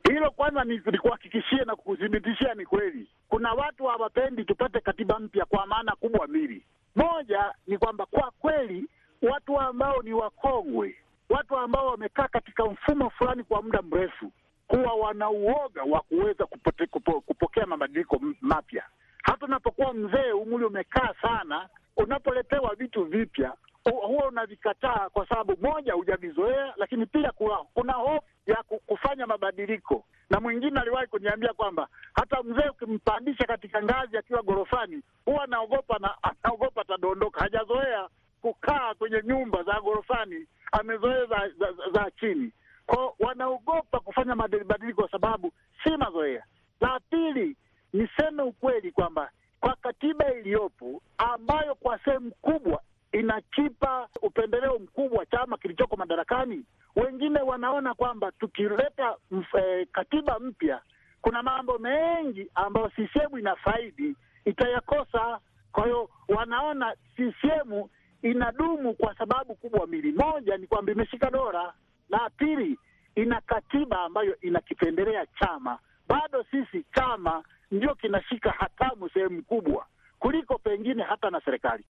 Hilo 0.08 0.30
kwanza 0.30 0.64
nikuhakikishie 0.64 1.64
na 1.64 1.76
kukuthibitishia 1.76 2.54
ni 2.54 2.66
kweli. 2.66 3.08
Kuna 3.28 3.52
watu 3.52 3.84
hawapendi 3.86 4.44
tupate 4.44 4.80
katiba 4.80 5.18
mpya 5.18 5.44
kwa 5.44 5.66
maana 5.66 5.92
kubwa 5.96 6.26
mbili. 6.26 6.64
Moja 6.96 7.54
ni 7.66 7.78
kwamba 7.78 8.06
kwa 8.06 8.30
kweli 8.38 8.84
watu 9.22 9.60
ambao 9.60 10.02
ni 10.02 10.12
wakongwe, 10.12 10.96
watu 11.28 11.56
ambao 11.56 11.86
wamekaa 11.86 12.28
katika 12.28 12.64
mfumo 12.66 13.10
fulani 13.10 13.44
kwa 13.44 13.62
muda 13.62 13.82
mrefu, 13.82 14.32
huwa 14.68 14.94
wana 14.94 15.30
uoga 15.30 15.82
wa 15.82 16.00
kuweza 16.00 16.46
kupo, 16.90 17.20
kupokea 17.20 17.66
mabadiliko 17.66 18.20
mapya. 18.40 18.82
Hata 19.22 19.46
unapokuwa 19.46 19.94
mzee, 19.94 20.32
umri 20.32 20.64
umekaa 20.64 21.14
sana, 21.22 21.68
unapoletewa 21.96 22.74
vitu 22.74 23.04
vipya 23.04 23.52
huwa 23.90 24.26
unavikataa 24.28 25.08
kwa 25.08 25.28
sababu 25.28 25.56
moja, 25.66 25.92
hujavizoea, 25.92 26.74
lakini 26.76 27.06
pia 27.06 27.32
kuna 27.74 27.92
hofu 27.92 28.22
ya 28.46 28.62
kufanya 28.86 29.26
mabadiliko. 29.26 30.04
Na 30.30 30.40
mwingine 30.40 30.80
aliwahi 30.80 31.06
kuniambia 31.06 31.52
kwamba 31.52 31.88
hata 32.14 32.42
mzee 32.42 32.68
ukimpandisha 32.68 33.44
katika 33.44 33.82
ngazi 33.82 34.16
akiwa 34.18 34.42
ghorofani, 34.42 35.02
huwa 35.24 35.44
anaogopa 35.44 35.98
na 35.98 36.14
anaogopa 36.22 36.80
atadondoka. 36.80 37.40
Hajazoea 37.40 38.08
kukaa 38.42 38.94
kwenye 38.94 39.22
nyumba 39.24 39.62
za 39.62 39.80
ghorofani, 39.80 40.46
amezoea 40.72 41.26
za, 41.26 41.48
za, 41.58 41.72
za, 41.72 41.90
za 41.92 42.10
chini 42.20 42.52
kwao, 42.86 43.14
wanaogopa 43.18 44.00
kufanya 44.00 44.34
mabadiliko 44.34 45.00
kwa 45.02 45.10
sababu 45.10 45.52
si 45.84 45.90
mazoea. 45.96 46.44
La 46.80 47.00
pili, 47.10 47.56
niseme 47.92 48.42
ukweli 48.42 48.92
kwamba 48.92 49.30
kwa 49.60 49.76
katiba 49.76 50.34
iliyopo 50.34 51.02
ambayo 51.18 51.74
kwa 51.74 51.98
sehemu 51.98 52.30
kubwa 52.30 52.82
inakipa 53.18 54.08
upendeleo 54.22 54.78
mkubwa 54.78 55.26
chama 55.26 55.56
kilichoko 55.58 55.96
madarakani. 55.96 56.64
Wengine 56.96 57.40
wanaona 57.40 57.94
kwamba 57.94 58.32
tukileta 58.32 59.16
e, 59.60 59.86
katiba 59.92 60.38
mpya, 60.38 60.80
kuna 61.22 61.42
mambo 61.42 61.78
mengi 61.78 62.50
ambayo 62.54 62.88
CCM 62.88 63.38
inafaidi 63.38 64.16
itayakosa. 64.44 65.40
Kwa 65.72 65.84
hiyo 65.84 66.10
wanaona 66.28 66.96
CCM 67.16 67.84
inadumu 68.22 68.94
kwa 68.94 69.14
sababu 69.14 69.54
kubwa 69.54 69.86
mbili. 69.86 70.12
Moja 70.12 70.56
ni 70.56 70.66
kwamba 70.66 70.92
imeshika 70.92 71.30
dola, 71.30 71.72
na 72.08 72.30
pili 72.30 72.78
ina 73.14 73.40
katiba 73.40 74.00
ambayo 74.00 74.40
inakipendelea 74.40 75.26
chama. 75.40 75.78
Bado 76.08 76.44
sisi 76.50 76.84
chama 76.94 77.42
ndio 77.70 77.94
kinashika 77.94 78.50
hatamu 78.50 79.08
sehemu 79.10 79.42
kubwa 79.42 79.86
kuliko 80.18 80.58
pengine 80.58 81.02
hata 81.02 81.30
na 81.30 81.40
serikali. 81.40 81.84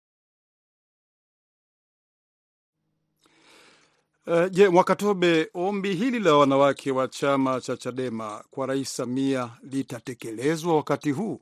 Uh, 4.30 4.48
je, 4.52 4.70
Mwakatobe, 4.70 5.50
ombi 5.54 5.94
hili 5.96 6.20
la 6.20 6.34
wanawake 6.36 6.92
wa 6.92 7.08
chama 7.08 7.62
cha 7.62 7.78
Chadema 7.78 8.44
kwa 8.52 8.68
Rais 8.68 8.96
Samia 8.96 9.50
litatekelezwa 9.64 10.76
wakati 10.76 11.12
huu? 11.12 11.42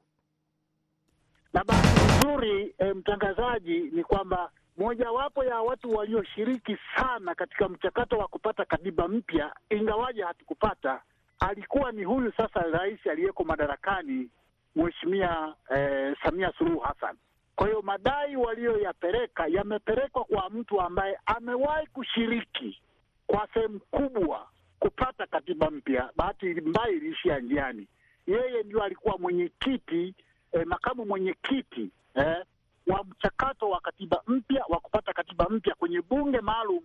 Na 1.54 1.64
bahati 1.64 2.02
nzuri 2.18 2.76
eh, 2.78 2.96
mtangazaji, 2.96 3.80
ni 3.80 4.04
kwamba 4.04 4.52
mojawapo 4.78 5.44
ya 5.44 5.62
watu 5.62 5.92
walioshiriki 5.96 6.78
sana 6.98 7.36
katika 7.36 7.70
mchakato 7.70 8.18
wa 8.18 8.28
kupata 8.28 8.66
katiba 8.66 9.08
mpya, 9.08 9.54
ingawaje 9.70 10.24
hatukupata, 10.24 11.02
alikuwa 11.40 11.92
ni 11.92 12.04
huyu 12.04 12.34
sasa 12.38 12.60
rais 12.62 13.08
aliyeko 13.08 13.44
madarakani, 13.44 14.30
Mheshimiwa 14.76 15.56
eh, 15.76 16.16
Samia 16.24 16.54
Suluhu 16.58 16.80
Hassan. 16.80 17.16
Kwa 17.56 17.68
hiyo 17.68 17.82
madai 17.82 18.36
waliyoyapeleka 18.36 19.48
yamepelekwa 19.48 20.24
kwa 20.24 20.50
mtu 20.50 20.82
ambaye 20.82 21.20
amewahi 21.26 21.88
kushiriki 21.88 22.82
kwa 23.28 23.48
sehemu 23.54 23.80
kubwa 23.80 24.48
kupata 24.80 25.28
katiba 25.28 25.72
mpya. 25.72 26.10
Bahati 26.16 26.46
mbaya 26.46 26.90
iliishia 26.90 27.40
njiani. 27.40 27.88
Yeye 28.28 28.64
ndio 28.64 28.84
alikuwa 28.84 29.18
mwenyekiti 29.18 30.14
eh, 30.52 30.66
makamu 30.66 31.06
mwenyekiti 31.06 31.90
eh, 32.16 32.46
wa 32.88 33.04
mchakato 33.04 33.70
wa 33.70 33.80
katiba 33.82 34.22
mpya 34.28 34.64
wa 34.70 34.80
kupata 34.80 35.14
katiba 35.14 35.46
mpya 35.50 35.76
kwenye 35.76 36.02
bunge 36.02 36.42
maalum 36.42 36.84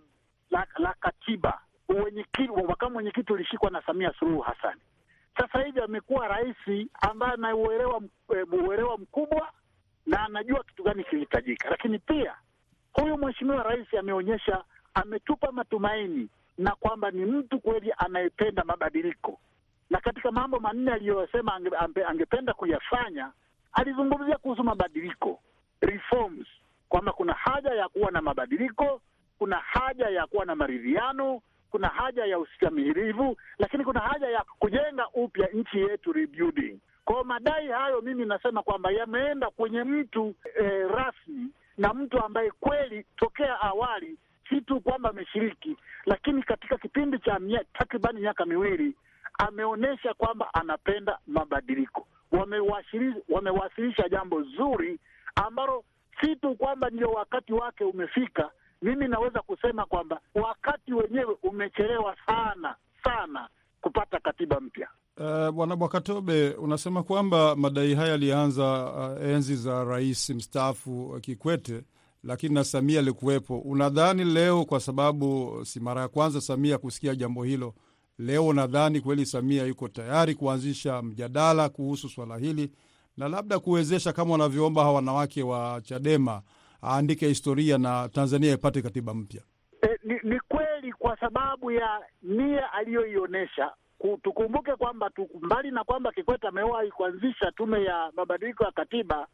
la, 0.51 0.67
la 0.77 0.93
katiba. 0.99 1.61
Makamu 2.67 2.93
mwenyekiti 2.93 3.33
ulishikwa 3.33 3.69
na 3.69 3.81
Samia 3.81 4.13
Suluhu 4.19 4.41
Hassan. 4.41 4.77
Sasa 5.37 5.61
hivi 5.65 5.79
amekuwa 5.81 6.27
rais 6.27 6.87
ambaye 7.01 7.33
ana 7.33 7.55
uelewa 7.55 8.01
uelewa 8.67 8.97
mkubwa 8.97 9.51
na 10.05 10.25
anajua 10.25 10.63
kitu 10.63 10.83
gani 10.83 11.03
kilihitajika, 11.03 11.69
lakini 11.69 11.99
pia 11.99 12.35
huyu 12.93 13.17
mheshimiwa 13.17 13.63
rais 13.63 13.93
ameonyesha, 13.93 14.63
ametupa 14.93 15.51
matumaini 15.51 16.29
na 16.57 16.71
kwamba 16.75 17.11
ni 17.11 17.25
mtu 17.25 17.59
kweli 17.59 17.93
anayependa 17.97 18.63
mabadiliko, 18.63 19.39
na 19.89 19.99
katika 19.99 20.31
mambo 20.31 20.59
manne 20.59 20.91
aliyosema 20.91 21.53
ange, 21.55 21.69
ange, 21.79 22.03
angependa 22.05 22.53
kuyafanya 22.53 23.31
alizungumzia 23.73 24.37
kuhusu 24.37 24.63
mabadiliko 24.63 25.39
reforms, 25.81 26.47
kwamba 26.89 27.11
kuna 27.13 27.33
haja 27.33 27.69
ya 27.73 27.89
kuwa 27.89 28.11
na 28.11 28.21
mabadiliko, 28.21 29.01
kuna 29.37 29.55
haja 29.57 30.09
ya 30.09 30.27
kuwa 30.27 30.45
na 30.45 30.55
maridhiano, 30.55 31.41
kuna 31.71 31.87
haja 31.87 32.25
ya 32.25 32.39
ustamilivu, 32.39 33.37
lakini 33.59 33.83
kuna 33.83 33.99
haja 33.99 34.27
ya 34.29 34.43
kujenga 34.59 35.07
upya 35.13 35.47
nchi 35.53 35.79
yetu, 35.79 36.13
rebuilding. 36.13 36.79
Kwa 37.05 37.23
madai 37.23 37.67
hayo 37.67 38.01
mimi 38.01 38.25
nasema 38.25 38.63
kwamba 38.63 38.91
yameenda 38.91 39.49
kwenye 39.49 39.83
mtu 39.83 40.35
eh, 40.59 40.89
rasmi 40.95 41.47
na 41.77 41.93
mtu 41.93 42.23
ambaye 42.25 42.51
kweli 42.51 43.05
tokea 43.17 43.61
awali 43.61 44.17
si 44.49 44.61
tu 44.61 44.81
kwamba 44.81 45.09
ameshiriki, 45.09 45.77
lakini 46.05 46.43
katika 46.43 46.77
kipindi 46.77 47.19
cha 47.19 47.39
takribani 47.73 48.19
miaka 48.21 48.45
miwili 48.45 48.95
ameonyesha 49.37 50.13
kwamba 50.13 50.53
anapenda 50.53 51.17
mabadiliko. 51.27 52.07
Wamewasilisha 53.29 54.09
jambo 54.09 54.41
zuri 54.43 54.99
ambalo 55.35 55.83
si 56.21 56.35
tu 56.35 56.55
kwamba 56.55 56.89
ndio 56.89 57.09
wakati 57.09 57.53
wake 57.53 57.83
umefika. 57.83 58.51
Mimi 58.81 59.07
naweza 59.07 59.41
kusema 59.41 59.85
kwamba 59.85 60.19
wakati 60.35 60.93
wenyewe 60.93 61.37
umechelewa 61.43 62.15
sana 62.25 62.75
sana 63.03 63.49
kupata 63.81 64.19
katiba 64.19 64.59
mpya. 64.59 64.87
Bwana 65.53 65.73
uh, 65.73 65.79
Bwakatobe, 65.79 66.49
unasema 66.49 67.03
kwamba 67.03 67.55
madai 67.55 67.93
haya 67.95 68.09
yalianza 68.11 68.93
uh, 69.19 69.25
enzi 69.29 69.55
za 69.55 69.83
rais 69.83 70.29
mstaafu 70.29 71.17
Kikwete, 71.21 71.81
lakini 72.23 72.55
na 72.55 72.63
Samia 72.63 72.99
alikuwepo. 72.99 73.59
Unadhani 73.59 74.23
leo, 74.23 74.65
kwa 74.65 74.79
sababu 74.79 75.59
si 75.65 75.79
mara 75.79 76.01
ya 76.01 76.07
kwanza 76.07 76.41
Samia 76.41 76.77
kusikia 76.77 77.15
jambo 77.15 77.43
hilo, 77.43 77.73
leo 78.17 78.47
unadhani 78.47 79.01
kweli 79.01 79.25
Samia 79.25 79.63
yuko 79.65 79.87
tayari 79.87 80.35
kuanzisha 80.35 81.01
mjadala 81.01 81.69
kuhusu 81.69 82.09
swala 82.09 82.37
hili 82.37 82.71
na 83.17 83.27
labda 83.27 83.59
kuwezesha 83.59 84.13
kama 84.13 84.31
wanavyoomba 84.31 84.81
hawa 84.81 84.93
wanawake 84.95 85.43
wa 85.43 85.81
Chadema 85.83 86.41
aandike 86.83 87.27
historia 87.27 87.77
na 87.77 88.09
Tanzania 88.09 88.53
ipate 88.53 88.81
katiba 88.81 89.13
mpya? 89.13 89.41
E, 89.81 89.87
ni, 90.03 90.13
ni 90.23 90.39
kweli 90.39 90.93
kwa 90.93 91.17
sababu 91.19 91.71
ya 91.71 91.99
nia 92.23 92.73
aliyoionyesha 92.73 93.71
tukumbuke 94.23 94.75
kwamba 94.75 95.11
mbali 95.41 95.71
na 95.71 95.83
kwamba 95.83 96.11
Kikwete 96.11 96.47
amewahi 96.47 96.91
kuanzisha 96.91 97.51
tume 97.51 97.83
ya 97.83 98.11
mabadiliko 98.15 98.63
ya 98.63 98.71
katiba, 98.71 99.27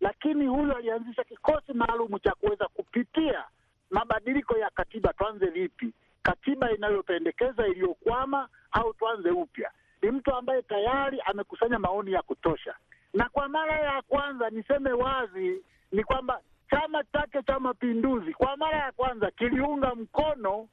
lakini 0.00 0.46
huyo 0.46 0.76
alianzisha 0.76 1.24
kikosi 1.24 1.72
maalum 1.72 2.18
cha 2.18 2.32
kuweza 2.34 2.68
kupitia 2.68 3.44
mabadiliko 3.90 4.58
ya 4.58 4.70
katiba. 4.70 5.12
Tuanze 5.12 5.46
vipi, 5.46 5.92
katiba 6.22 6.70
inayopendekeza 6.72 7.66
iliyokwama, 7.66 8.48
au 8.72 8.94
tuanze 8.94 9.30
upya? 9.30 9.70
Ni 10.02 10.10
mtu 10.10 10.34
ambaye 10.34 10.62
tayari 10.62 11.20
amekusanya 11.20 11.78
maoni 11.78 12.12
ya 12.12 12.22
kutosha, 12.22 12.74
na 13.14 13.28
kwa 13.28 13.48
mara 13.48 13.80
ya 13.80 14.02
kwanza 14.02 14.50
niseme 14.50 14.92
wazi 14.92 15.62
ni 15.92 16.04
kwamba 16.04 16.40
chama 16.70 17.04
chake 17.04 17.42
cha 17.42 17.60
Mapinduzi 17.60 18.32
kwa 18.34 18.56
mara 18.56 18.78
ya 18.78 18.92
kwanza 18.92 19.30
kiliunga 19.30 19.94
mkono 19.94 20.68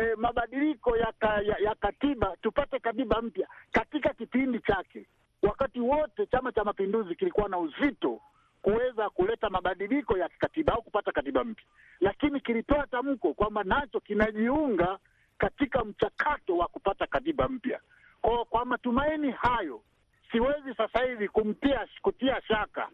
eh, 0.00 0.14
mabadiliko 0.16 0.96
ya, 0.96 1.12
ka, 1.18 1.40
ya, 1.42 1.56
ya 1.58 1.74
katiba, 1.74 2.36
tupate 2.42 2.78
katiba 2.78 3.22
mpya 3.22 3.48
katika 3.72 4.14
kipindi 4.14 4.60
chake. 4.60 5.06
Wakati 5.42 5.80
wote 5.80 6.26
Chama 6.26 6.52
cha 6.52 6.64
Mapinduzi 6.64 7.14
kilikuwa 7.14 7.48
na 7.48 7.58
uzito 7.58 8.20
kuweza 8.62 9.10
kuleta 9.10 9.50
mabadiliko 9.50 10.18
ya 10.18 10.28
kikatiba 10.28 10.72
au 10.72 10.82
kupata 10.82 11.12
katiba 11.12 11.44
mpya, 11.44 11.64
lakini 12.00 12.40
kilitoa 12.40 12.86
tamko 12.86 13.34
kwamba 13.34 13.64
nacho 13.64 14.00
kinajiunga 14.00 14.98
katika 15.38 15.84
mchakato 15.84 16.56
wa 16.56 16.68
kupata 16.68 17.06
katiba 17.06 17.48
mpya. 17.48 17.80
Kwa, 18.20 18.44
kwa 18.44 18.64
matumaini 18.64 19.30
hayo 19.30 19.82
siwezi 20.32 20.74
sasa 20.76 21.02
hivi 21.04 21.28
kumtia 21.28 21.88
kutia 22.02 22.42
shaka 22.42 22.88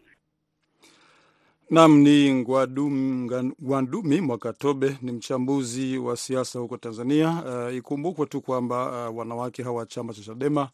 Nam 1.72 1.98
ni 1.98 2.44
gwandumi 2.44 3.30
Ngwandumi 3.62 4.20
Mwakatobe 4.20 4.98
ni 5.02 5.12
mchambuzi 5.12 5.98
wa 5.98 6.16
siasa 6.16 6.58
huko 6.58 6.76
Tanzania. 6.76 7.42
Uh, 7.68 7.74
ikumbukwe 7.76 8.26
tu 8.26 8.40
kwamba 8.40 9.08
uh, 9.10 9.18
wanawake 9.18 9.62
hawa 9.62 9.86
chama 9.86 10.14
cha 10.14 10.22
Chadema 10.22 10.68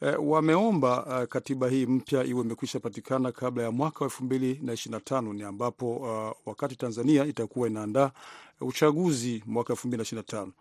uh, 0.00 0.30
wameomba 0.32 1.06
uh, 1.06 1.28
katiba 1.28 1.68
hii 1.68 1.86
mpya 1.86 2.24
iwe 2.24 2.40
imekwisha 2.40 2.80
patikana 2.80 3.32
kabla 3.32 3.62
ya 3.62 3.70
mwaka 3.70 3.98
wa 3.98 4.04
elfu 4.04 4.24
mbili 4.24 4.60
na 4.62 4.72
ishirini 4.72 4.94
na 4.94 5.00
tano 5.04 5.32
ni 5.32 5.42
ambapo 5.42 5.96
uh, 5.96 6.32
wakati 6.46 6.76
Tanzania 6.76 7.24
itakuwa 7.26 7.68
inaandaa 7.68 8.10
uchaguzi 8.60 9.42
mwaka 9.46 9.72
elfu 9.72 9.88
mbili 9.88 9.98
na 9.98 10.02
ishirini 10.02 10.26
na 10.32 10.38
tano. 10.38 10.52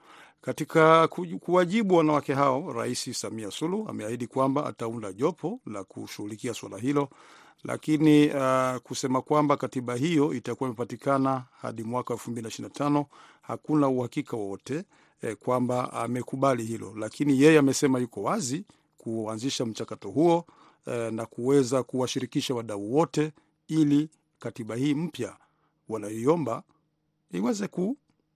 Katika 0.41 1.07
kuwajibu 1.39 1.95
wanawake 1.95 2.33
hao, 2.33 2.73
Rais 2.73 3.19
Samia 3.21 3.51
Suluhu 3.51 3.89
ameahidi 3.89 4.27
kwamba 4.27 4.65
ataunda 4.65 5.13
jopo 5.13 5.59
la 5.65 5.83
kushughulikia 5.83 6.53
suala 6.53 6.77
hilo 6.77 7.09
lakini 7.63 8.27
uh, 8.29 8.75
kusema 8.83 9.21
kwamba 9.21 9.57
katiba 9.57 9.95
hiyo 9.95 10.33
itakuwa 10.33 10.69
imepatikana 10.69 11.45
hadi 11.61 11.83
mwaka 11.83 12.13
elfu 12.13 12.31
mbili 12.31 12.43
na 12.43 12.49
ishirini 12.49 12.69
na 12.73 12.79
tano 12.79 13.05
hakuna 13.41 13.87
uhakika 13.87 14.37
wowote 14.37 14.83
eh, 15.21 15.35
kwamba 15.35 15.93
amekubali 15.93 16.63
hilo, 16.63 16.93
lakini 16.97 17.41
yeye 17.41 17.59
amesema 17.59 17.99
yuko 17.99 18.23
wazi 18.23 18.65
kuanzisha 18.97 19.65
mchakato 19.65 20.09
huo 20.09 20.45
eh, 20.85 21.13
na 21.13 21.25
kuweza 21.25 21.83
kuwashirikisha 21.83 22.55
wadau 22.55 22.95
wote 22.95 23.31
ili 23.67 24.09
katiba 24.39 24.75
hii 24.75 24.93
mpya 24.93 25.37
wanayoiomba 25.89 26.63
iweze 27.31 27.67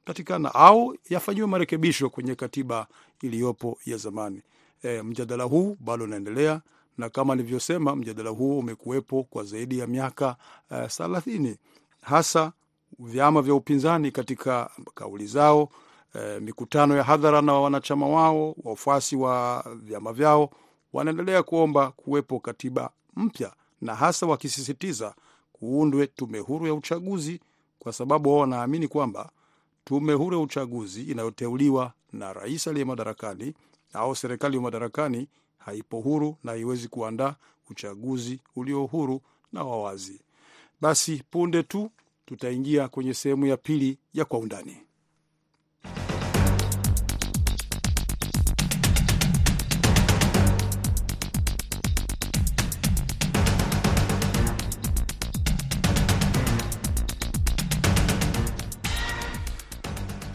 kupatikana 0.06 0.56
au 0.56 0.98
yafanyiwe 1.10 1.48
marekebisho 1.48 2.10
kwenye 2.10 2.36
katiba 2.36 2.88
iliyopo 3.22 3.78
ya 3.86 3.98
zamani. 3.98 4.42
E, 4.84 5.02
mjadala 5.02 5.44
huu 5.44 5.78
bado 5.80 6.04
unaendelea 6.04 6.62
na 6.98 7.10
kama 7.10 7.36
nilivyosema, 7.36 7.96
mjadala 7.96 8.30
huu 8.30 8.60
umekuwepo 8.60 9.24
kwa 9.24 9.44
zaidi 9.44 9.80
ya 9.80 9.88
miaka 9.88 10.36
thelathini. 10.98 11.50
Uh, 11.52 11.56
hasa 12.02 12.52
vyama 13.00 13.42
vya 13.42 13.54
upinzani 13.56 14.12
katika 14.12 14.70
kauli 14.96 15.28
zao, 15.28 15.64
uh, 15.64 16.42
mikutano 16.42 16.98
ya 16.98 17.04
hadhara 17.04 17.42
na 17.42 17.54
wanachama 17.54 18.08
wao, 18.08 18.56
wafuasi 18.64 19.16
wa 19.16 19.66
vyama 19.76 20.14
vyao 20.14 20.50
wanaendelea 20.94 21.44
kuomba 21.44 21.92
kuwepo 21.92 22.40
katiba 22.40 22.90
mpya, 23.16 23.54
na 23.82 23.96
hasa 23.96 24.26
wakisisitiza 24.26 25.16
kuundwe 25.54 26.08
tume 26.08 26.40
huru 26.40 26.68
ya 26.68 26.74
uchaguzi, 26.74 27.40
kwa 27.80 27.94
sababu 27.94 28.30
wao 28.30 28.40
wanaamini 28.40 28.88
kwamba 28.88 29.30
tume 29.84 30.14
huru 30.14 30.38
ya 30.38 30.44
uchaguzi 30.44 31.04
inayoteuliwa 31.04 31.94
na 32.14 32.34
rais 32.34 32.68
aliye 32.68 32.86
madarakani 32.86 33.54
au 33.94 34.16
serikali 34.16 34.56
ya 34.56 34.62
madarakani 34.62 35.28
haipo 35.58 36.00
huru 36.00 36.38
na 36.44 36.52
haiwezi 36.52 36.88
kuandaa 36.88 37.36
uchaguzi 37.70 38.40
ulio 38.56 38.86
huru 38.86 39.22
na 39.54 39.64
wawazi. 39.64 40.22
Basi 40.82 41.24
punde 41.32 41.64
tu 41.64 41.92
tutaingia 42.26 42.88
kwenye 42.88 43.14
sehemu 43.14 43.46
ya 43.46 43.58
pili 43.58 43.98
ya 44.14 44.26
Kwa 44.26 44.40
Undani. 44.40 44.78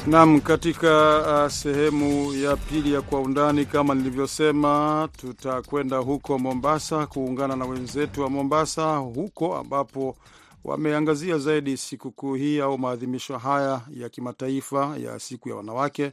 Nam, 0.06 0.40
katika 0.40 1.18
uh, 1.44 1.50
sehemu 1.52 2.32
ya 2.34 2.56
pili 2.56 2.92
ya 2.92 3.02
kwa 3.02 3.20
undani, 3.20 3.64
kama 3.66 3.94
nilivyosema, 3.94 5.08
tutakwenda 5.16 5.96
huko 5.98 6.38
Mombasa 6.38 7.06
kuungana 7.06 7.56
na 7.56 7.64
wenzetu 7.64 8.22
wa 8.22 8.30
Mombasa, 8.30 8.96
huko 8.96 9.56
ambapo 9.56 10.16
wameangazia 10.64 11.38
zaidi 11.38 11.76
sikukuu 11.76 12.34
hii 12.34 12.60
au 12.60 12.78
maadhimisho 12.78 13.38
haya 13.38 13.80
ya 13.94 14.08
kimataifa 14.08 14.96
ya 14.98 15.18
siku 15.18 15.48
ya 15.48 15.54
wanawake. 15.54 16.12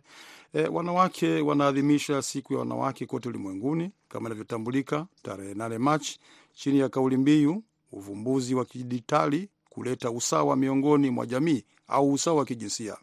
E, 0.53 0.67
wanawake 0.67 1.41
wanaadhimisha 1.41 2.21
siku 2.21 2.53
ya 2.53 2.59
wanawake 2.59 3.05
kote 3.05 3.29
ulimwenguni 3.29 3.91
kama 4.09 4.29
inavyotambulika 4.29 5.05
tarehe 5.23 5.53
8 5.53 5.77
Machi 5.79 6.19
chini 6.53 6.79
ya 6.79 6.89
kauli 6.89 7.17
mbiu 7.17 7.63
uvumbuzi 7.91 8.55
wa 8.55 8.65
kidijitali 8.65 9.49
kuleta 9.69 10.11
usawa 10.11 10.55
miongoni 10.55 11.09
mwa 11.09 11.25
jamii 11.25 11.63
au 11.87 12.13
usawa 12.13 12.37
wa 12.37 12.45
kijinsia. 12.45 12.97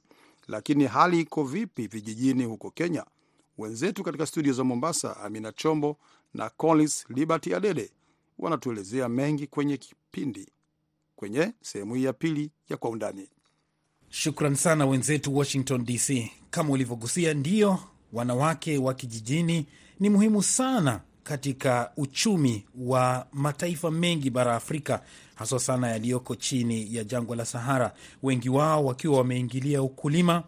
Lakini 0.50 0.86
hali 0.86 1.20
iko 1.20 1.44
vipi 1.44 1.86
vijijini 1.86 2.44
huko 2.44 2.70
Kenya? 2.70 3.04
Wenzetu 3.58 4.02
katika 4.04 4.26
studio 4.26 4.52
za 4.52 4.64
Mombasa, 4.64 5.16
Amina 5.16 5.52
Chombo 5.52 5.96
na 6.34 6.48
Collins 6.50 7.04
Liberty 7.08 7.54
Adede 7.54 7.90
wanatuelezea 8.38 9.08
mengi 9.08 9.46
kwenye 9.46 9.76
kipindi, 9.76 10.48
kwenye 11.16 11.52
sehemu 11.62 11.94
hii 11.94 12.04
ya 12.04 12.12
pili 12.12 12.50
ya 12.68 12.76
Kwa 12.76 12.90
Undani. 12.90 13.28
Shukran 14.08 14.54
sana 14.54 14.86
wenzetu 14.86 15.36
Washington 15.36 15.84
DC. 15.84 16.30
Kama 16.50 16.70
ulivyogusia, 16.72 17.34
ndiyo, 17.34 17.78
wanawake 18.12 18.78
wa 18.78 18.94
kijijini 18.94 19.66
ni 20.00 20.10
muhimu 20.10 20.42
sana 20.42 21.00
katika 21.24 21.90
uchumi 21.96 22.64
wa 22.78 23.26
mataifa 23.32 23.90
mengi 23.90 24.30
bara 24.30 24.54
Afrika, 24.56 25.02
haswa 25.34 25.60
sana 25.60 25.88
yaliyoko 25.88 26.34
chini 26.34 26.94
ya 26.94 27.04
jangwa 27.04 27.36
la 27.36 27.44
Sahara, 27.44 27.92
wengi 28.22 28.48
wao 28.48 28.84
wakiwa 28.84 29.18
wameingilia 29.18 29.82
ukulima 29.82 30.42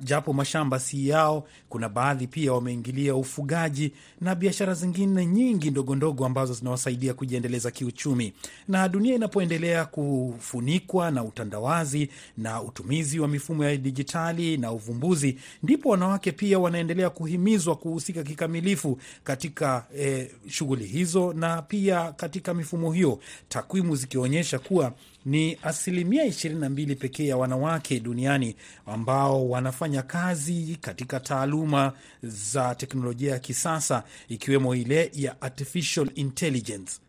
japo 0.00 0.32
mashamba 0.32 0.78
si 0.80 1.08
yao. 1.08 1.46
Kuna 1.68 1.88
baadhi 1.88 2.26
pia 2.26 2.52
wameingilia 2.52 3.14
ufugaji 3.14 3.92
na 4.20 4.34
biashara 4.34 4.74
zingine 4.74 5.26
nyingi 5.26 5.70
ndogo 5.70 5.94
ndogo 5.96 6.26
ambazo 6.26 6.52
zinawasaidia 6.54 7.14
kujiendeleza 7.14 7.70
kiuchumi. 7.70 8.32
Na 8.68 8.88
dunia 8.88 9.14
inapoendelea 9.14 9.84
kufunikwa 9.84 11.10
na 11.10 11.24
utandawazi 11.24 12.08
na 12.38 12.62
utumizi 12.62 13.20
wa 13.20 13.28
mifumo 13.28 13.64
ya 13.64 13.76
dijitali 13.76 14.56
na 14.56 14.72
uvumbuzi, 14.72 15.38
ndipo 15.62 15.88
wanawake 15.88 16.32
pia 16.32 16.58
wanaendelea 16.58 17.10
kuhimizwa 17.10 17.76
kuhusika 17.76 18.22
kikamilifu 18.22 18.98
katika 19.24 19.86
eh, 19.98 20.30
shughuli 20.48 20.86
hizo 20.86 21.32
na 21.32 21.62
pia 21.62 22.12
katika 22.12 22.54
mifumo 22.54 22.92
hiyo, 22.92 23.20
takwimu 23.48 23.96
zikionyesha 23.96 24.58
kuwa 24.58 24.92
ni 25.26 25.58
asilimia 25.62 26.24
22 26.26 26.96
pekee 26.96 27.26
ya 27.26 27.36
wanawake 27.36 28.00
duniani 28.00 28.56
ambao 28.86 29.48
wanafanya 29.54 30.02
kazi 30.02 30.78
katika 30.80 31.20
taaluma 31.20 31.92
za 32.22 32.74
teknolojia 32.74 33.32
ya 33.32 33.38
kisasa 33.38 34.02
ikiwemo 34.28 34.74
ile 34.74 35.10
ya 35.14 35.42
artificial 35.42 36.10
intelligence. 36.14 37.00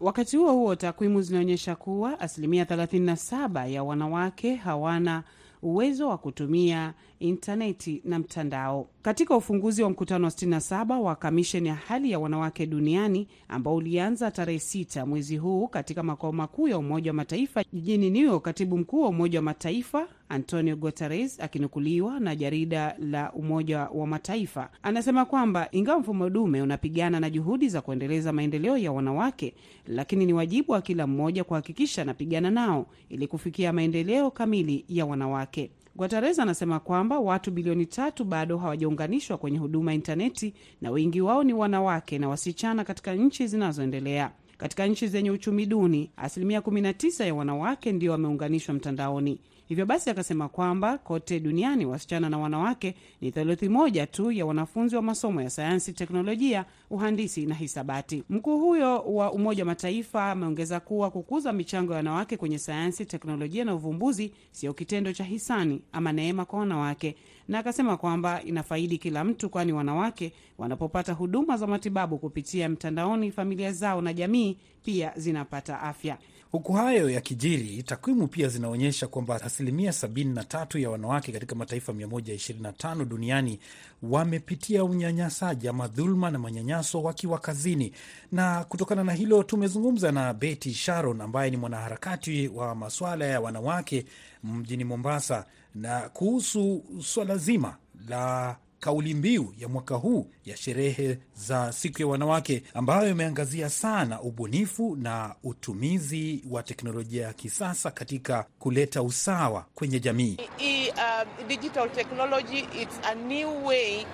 Wakati 0.00 0.36
huo 0.36 0.52
huo, 0.52 0.76
takwimu 0.76 1.22
zinaonyesha 1.22 1.76
kuwa 1.76 2.20
asilimia 2.20 2.64
37 2.64 3.70
ya 3.70 3.82
wanawake 3.82 4.54
hawana 4.54 5.22
uwezo 5.62 6.08
wa 6.08 6.18
kutumia 6.18 6.94
intaneti 7.20 8.02
na 8.04 8.18
mtandao. 8.18 8.88
Katika 9.02 9.36
ufunguzi 9.36 9.82
wa 9.82 9.90
mkutano 9.90 10.24
wa 10.24 10.30
67 10.30 10.98
wa 11.00 11.16
kamisheni 11.16 11.68
ya 11.68 11.74
hali 11.74 12.10
ya 12.10 12.18
wanawake 12.18 12.66
duniani 12.66 13.28
ambao 13.48 13.74
ulianza 13.76 14.30
tarehe 14.30 14.58
6 14.58 15.06
mwezi 15.06 15.36
huu 15.36 15.68
katika 15.68 16.02
makao 16.02 16.32
makuu 16.32 16.68
ya 16.68 16.78
Umoja 16.78 17.10
wa 17.10 17.14
Mataifa 17.14 17.64
jijini 17.72 18.10
New 18.10 18.24
York, 18.24 18.44
katibu 18.44 18.78
mkuu 18.78 19.02
wa 19.02 19.08
Umoja 19.08 19.38
wa 19.38 19.42
Mataifa 19.42 20.08
Antonio 20.28 20.76
Guterres 20.76 21.40
akinukuliwa 21.40 22.20
na 22.20 22.36
jarida 22.36 22.96
la 22.98 23.32
Umoja 23.32 23.78
wa 23.78 24.06
Mataifa 24.06 24.70
anasema 24.82 25.24
kwamba 25.24 25.68
ingawa 25.72 25.98
mfumo 25.98 26.30
dume 26.30 26.62
unapigana 26.62 27.20
na 27.20 27.30
juhudi 27.30 27.68
za 27.68 27.80
kuendeleza 27.80 28.32
maendeleo 28.32 28.78
ya 28.78 28.92
wanawake, 28.92 29.54
lakini 29.86 30.26
ni 30.26 30.32
wajibu 30.32 30.72
wa 30.72 30.82
kila 30.82 31.06
mmoja 31.06 31.44
kuhakikisha 31.44 32.02
anapigana 32.02 32.50
nao 32.50 32.86
ili 33.08 33.26
kufikia 33.26 33.72
maendeleo 33.72 34.30
kamili 34.30 34.84
ya 34.88 35.06
wanawake. 35.06 35.70
Guterres 36.00 36.38
anasema 36.38 36.80
kwamba 36.80 37.18
watu 37.18 37.50
bilioni 37.50 37.86
tatu 37.86 38.24
bado 38.24 38.58
hawajaunganishwa 38.58 39.38
kwenye 39.38 39.58
huduma 39.58 39.90
ya 39.90 39.94
intaneti 39.94 40.54
na 40.80 40.90
wengi 40.90 41.20
wao 41.20 41.44
ni 41.44 41.52
wanawake 41.52 42.18
na 42.18 42.28
wasichana 42.28 42.84
katika 42.84 43.14
nchi 43.14 43.46
zinazoendelea. 43.46 44.30
Katika 44.58 44.86
nchi 44.86 45.08
zenye 45.08 45.30
uchumi 45.30 45.66
duni, 45.66 46.10
asilimia 46.16 46.60
19 46.60 47.26
ya 47.26 47.34
wanawake 47.34 47.92
ndio 47.92 48.12
wameunganishwa 48.12 48.74
mtandaoni. 48.74 49.38
Hivyo 49.70 49.86
basi 49.86 50.10
akasema 50.10 50.48
kwamba 50.48 50.98
kote 50.98 51.40
duniani 51.40 51.86
wasichana 51.86 52.30
na 52.30 52.38
wanawake 52.38 52.94
ni 53.20 53.32
theluthi 53.32 53.68
moja 53.68 54.06
tu 54.06 54.32
ya 54.32 54.46
wanafunzi 54.46 54.96
wa 54.96 55.02
masomo 55.02 55.42
ya 55.42 55.50
sayansi, 55.50 55.92
teknolojia, 55.92 56.64
uhandisi 56.90 57.46
na 57.46 57.54
hisabati. 57.54 58.24
Mkuu 58.30 58.58
huyo 58.60 58.98
wa 59.02 59.32
Umoja 59.32 59.62
wa 59.62 59.66
Mataifa 59.66 60.30
ameongeza 60.30 60.80
kuwa 60.80 61.10
kukuza 61.10 61.52
michango 61.52 61.92
ya 61.92 61.96
wanawake 61.96 62.36
kwenye 62.36 62.58
sayansi, 62.58 63.04
teknolojia 63.06 63.64
na 63.64 63.74
uvumbuzi 63.74 64.32
sio 64.50 64.72
kitendo 64.74 65.12
cha 65.12 65.24
hisani 65.24 65.82
ama 65.92 66.12
neema 66.12 66.44
kwa 66.44 66.58
wanawake, 66.58 67.16
na 67.48 67.58
akasema 67.58 67.96
kwamba 67.96 68.42
inafaidi 68.42 68.98
kila 68.98 69.24
mtu, 69.24 69.50
kwani 69.50 69.72
wanawake 69.72 70.32
wanapopata 70.58 71.12
huduma 71.12 71.56
za 71.56 71.66
matibabu 71.66 72.18
kupitia 72.18 72.68
mtandaoni, 72.68 73.30
familia 73.30 73.72
zao 73.72 74.02
na 74.02 74.12
jamii 74.12 74.56
pia 74.84 75.12
zinapata 75.16 75.80
afya. 75.80 76.18
Huku 76.52 76.72
hayo 76.72 77.10
ya 77.10 77.20
kijiri, 77.20 77.82
takwimu 77.82 78.28
pia 78.28 78.48
zinaonyesha 78.48 79.06
kwamba 79.06 79.42
asilimia 79.42 79.90
73 79.90 80.80
ya 80.80 80.90
wanawake 80.90 81.32
katika 81.32 81.54
mataifa 81.54 81.92
125 81.92 83.04
duniani 83.04 83.60
wamepitia 84.02 84.84
unyanyasaji 84.84 85.68
ama 85.68 85.88
dhuluma 85.88 86.30
na 86.30 86.38
manyanyaso 86.38 87.02
wakiwa 87.02 87.38
kazini. 87.38 87.92
Na 88.32 88.64
kutokana 88.64 89.04
na 89.04 89.12
hilo, 89.12 89.42
tumezungumza 89.42 90.12
na 90.12 90.34
Betty 90.34 90.72
Sharon 90.74 91.20
ambaye 91.20 91.50
ni 91.50 91.56
mwanaharakati 91.56 92.48
wa 92.48 92.74
masuala 92.74 93.24
ya 93.24 93.40
wanawake 93.40 94.04
mjini 94.44 94.84
Mombasa, 94.84 95.46
na 95.74 96.00
kuhusu 96.00 96.84
swala 97.04 97.36
zima 97.36 97.76
la 98.08 98.56
kauli 98.80 99.14
mbiu 99.14 99.54
ya 99.58 99.68
mwaka 99.68 99.94
huu 99.94 100.26
ya 100.44 100.56
sherehe 100.56 101.18
za 101.34 101.72
siku 101.72 102.02
ya 102.02 102.08
wanawake 102.08 102.62
ambayo 102.74 103.10
imeangazia 103.10 103.70
sana 103.70 104.20
ubunifu 104.20 104.96
na 104.96 105.34
utumizi 105.44 106.44
wa 106.50 106.62
teknolojia 106.62 107.26
ya 107.26 107.32
kisasa 107.32 107.90
katika 107.90 108.46
kuleta 108.58 109.02
usawa 109.02 109.66
kwenye 109.74 110.00
jamii. 110.00 110.36
I, 110.58 110.88
uh, 110.90 111.46
digital 111.48 111.90
technology 111.90 112.58
it's 112.82 113.00
a 113.04 113.14
new 113.14 113.66
way 113.66 114.06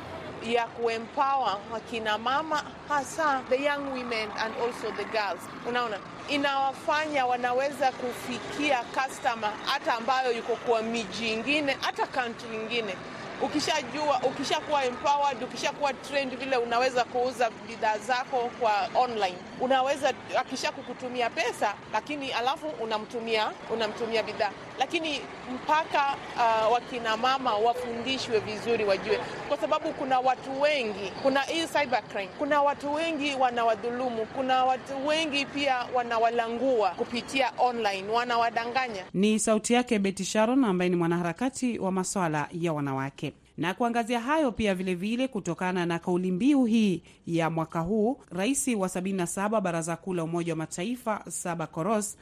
ya 0.52 0.66
kuempower 0.66 1.58
wakina 1.72 2.18
mama 2.18 2.62
hasa 2.88 3.42
the 3.48 3.56
young 3.64 3.88
women 3.92 4.28
and 4.38 4.54
also 4.56 4.90
the 4.96 5.04
girls. 5.04 5.40
Unaona, 5.68 5.98
inawafanya 6.28 7.26
wanaweza 7.26 7.92
kufikia 7.92 8.78
customer 8.84 9.52
hata 9.64 9.94
ambayo 9.94 10.32
yuko 10.36 10.56
kwa 10.56 10.82
miji 10.82 11.32
ingine 11.32 11.76
hata 11.80 12.06
country 12.06 12.56
ingine 12.56 12.94
ukishajua 13.42 14.20
ukishakuwa 14.24 14.84
empowered, 14.84 15.42
ukishakuwa 15.42 15.92
trained 15.92 16.38
vile 16.38 16.56
unaweza 16.56 17.04
kuuza 17.04 17.50
bidhaa 17.68 17.98
zako 17.98 18.50
kwa 18.60 18.88
online, 18.94 19.36
unaweza 19.60 20.12
akisha 20.38 20.72
kukutumia 20.72 21.30
pesa, 21.30 21.74
lakini 21.92 22.32
alafu 22.32 22.66
unamtumia 22.66 23.50
unamtumia 23.70 24.22
bidhaa, 24.22 24.50
lakini 24.78 25.20
mpaka 25.54 26.16
uh, 26.36 26.72
wakina 26.72 27.16
mama 27.16 27.54
wafundishwe 27.54 28.38
vizuri, 28.38 28.84
wajue, 28.84 29.18
kwa 29.48 29.56
sababu 29.58 29.92
kuna 29.92 30.20
watu 30.20 30.60
wengi, 30.60 31.12
kuna 31.22 31.40
hii 31.40 31.66
cybercrime, 31.66 32.28
kuna 32.38 32.62
watu 32.62 32.94
wengi 32.94 33.34
wanawadhulumu, 33.34 34.26
kuna 34.26 34.64
watu 34.64 35.06
wengi 35.06 35.46
pia 35.46 35.76
wanawalangua 35.94 36.90
kupitia 36.90 37.52
online, 37.58 38.08
wanawadanganya. 38.08 39.04
Ni 39.14 39.38
sauti 39.38 39.72
yake 39.74 39.98
Betty 39.98 40.24
Sharon 40.24 40.64
ambaye 40.64 40.90
ni 40.90 40.96
mwanaharakati 40.96 41.78
wa 41.78 41.92
maswala 41.92 42.48
ya 42.52 42.72
wanawake 42.72 43.32
na 43.56 43.74
kuangazia 43.74 44.20
hayo 44.20 44.52
pia 44.52 44.74
vilevile 44.74 45.10
vile, 45.16 45.28
kutokana 45.28 45.86
na 45.86 45.98
kauli 45.98 46.32
mbiu 46.32 46.64
hii 46.64 47.02
ya 47.26 47.50
mwaka 47.50 47.80
huu, 47.80 48.18
rais 48.30 48.68
wa 48.68 48.88
77 48.88 49.60
Baraza 49.60 49.96
Kuu 49.96 50.14
la 50.14 50.24
Umoja 50.24 50.52
wa 50.52 50.56
Mataifa 50.56 51.24
Saba 51.28 51.66
Koros 51.66 52.16